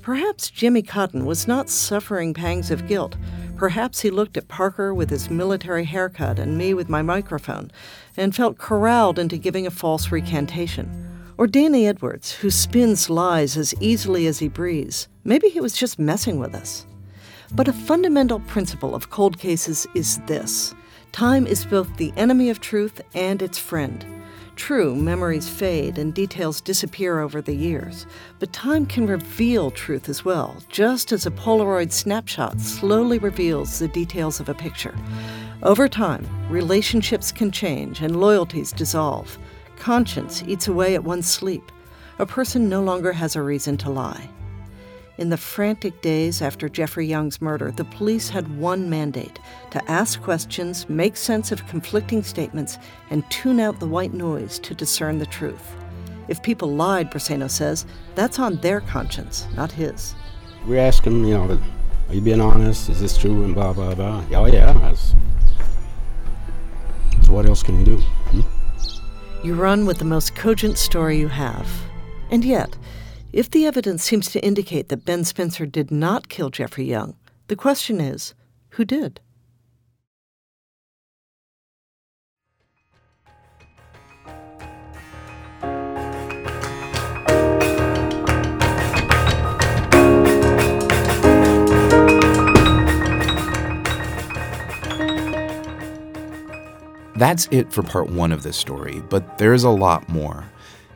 [0.02, 3.16] Perhaps Jimmy Cotton was not suffering pangs of guilt.
[3.56, 7.72] Perhaps he looked at Parker with his military haircut and me with my microphone
[8.16, 10.88] and felt corralled into giving a false recantation.
[11.36, 15.08] Or Danny Edwards, who spins lies as easily as he breathes.
[15.24, 16.86] Maybe he was just messing with us.
[17.54, 20.74] But a fundamental principle of cold cases is this
[21.12, 24.06] time is both the enemy of truth and its friend.
[24.56, 28.06] True, memories fade and details disappear over the years,
[28.38, 33.88] but time can reveal truth as well, just as a Polaroid snapshot slowly reveals the
[33.88, 34.94] details of a picture.
[35.62, 39.38] Over time, relationships can change and loyalties dissolve.
[39.76, 41.70] Conscience eats away at one's sleep.
[42.18, 44.30] A person no longer has a reason to lie.
[45.22, 49.38] In the frantic days after Jeffrey Young's murder, the police had one mandate
[49.70, 52.76] to ask questions, make sense of conflicting statements,
[53.08, 55.76] and tune out the white noise to discern the truth.
[56.26, 60.16] If people lied, Briseno says, that's on their conscience, not his.
[60.66, 61.60] We ask them, you know,
[62.08, 62.88] are you being honest?
[62.88, 63.44] Is this true?
[63.44, 64.24] And blah, blah, blah.
[64.32, 64.72] Oh, yeah.
[64.72, 65.14] That's,
[67.22, 67.96] so what else can you do?
[67.98, 69.46] Hmm?
[69.46, 71.68] You run with the most cogent story you have.
[72.32, 72.76] And yet,
[73.32, 77.16] if the evidence seems to indicate that Ben Spencer did not kill Jeffrey Young,
[77.48, 78.34] the question is
[78.70, 79.20] who did?
[97.16, 100.51] That's it for part one of this story, but there's a lot more.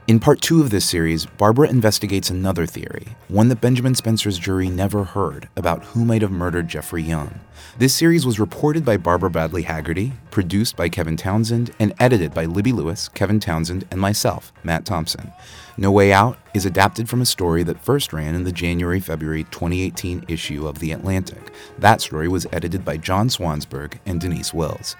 [0.08, 4.68] In part two of this series, Barbara investigates another theory, one that Benjamin Spencer's jury
[4.68, 7.40] never heard, about who might have murdered Jeffrey Young.
[7.76, 12.44] This series was reported by Barbara Bradley Haggerty, produced by Kevin Townsend, and edited by
[12.44, 15.32] Libby Lewis, Kevin Townsend, and myself, Matt Thompson.
[15.76, 19.42] No Way Out is adapted from a story that first ran in the January February
[19.50, 21.52] 2018 issue of The Atlantic.
[21.78, 24.94] That story was edited by John Swansburg and Denise Wills.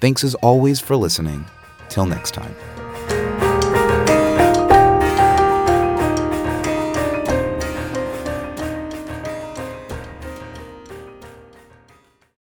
[0.00, 1.46] Thanks as always for listening.
[1.88, 2.54] Till next time.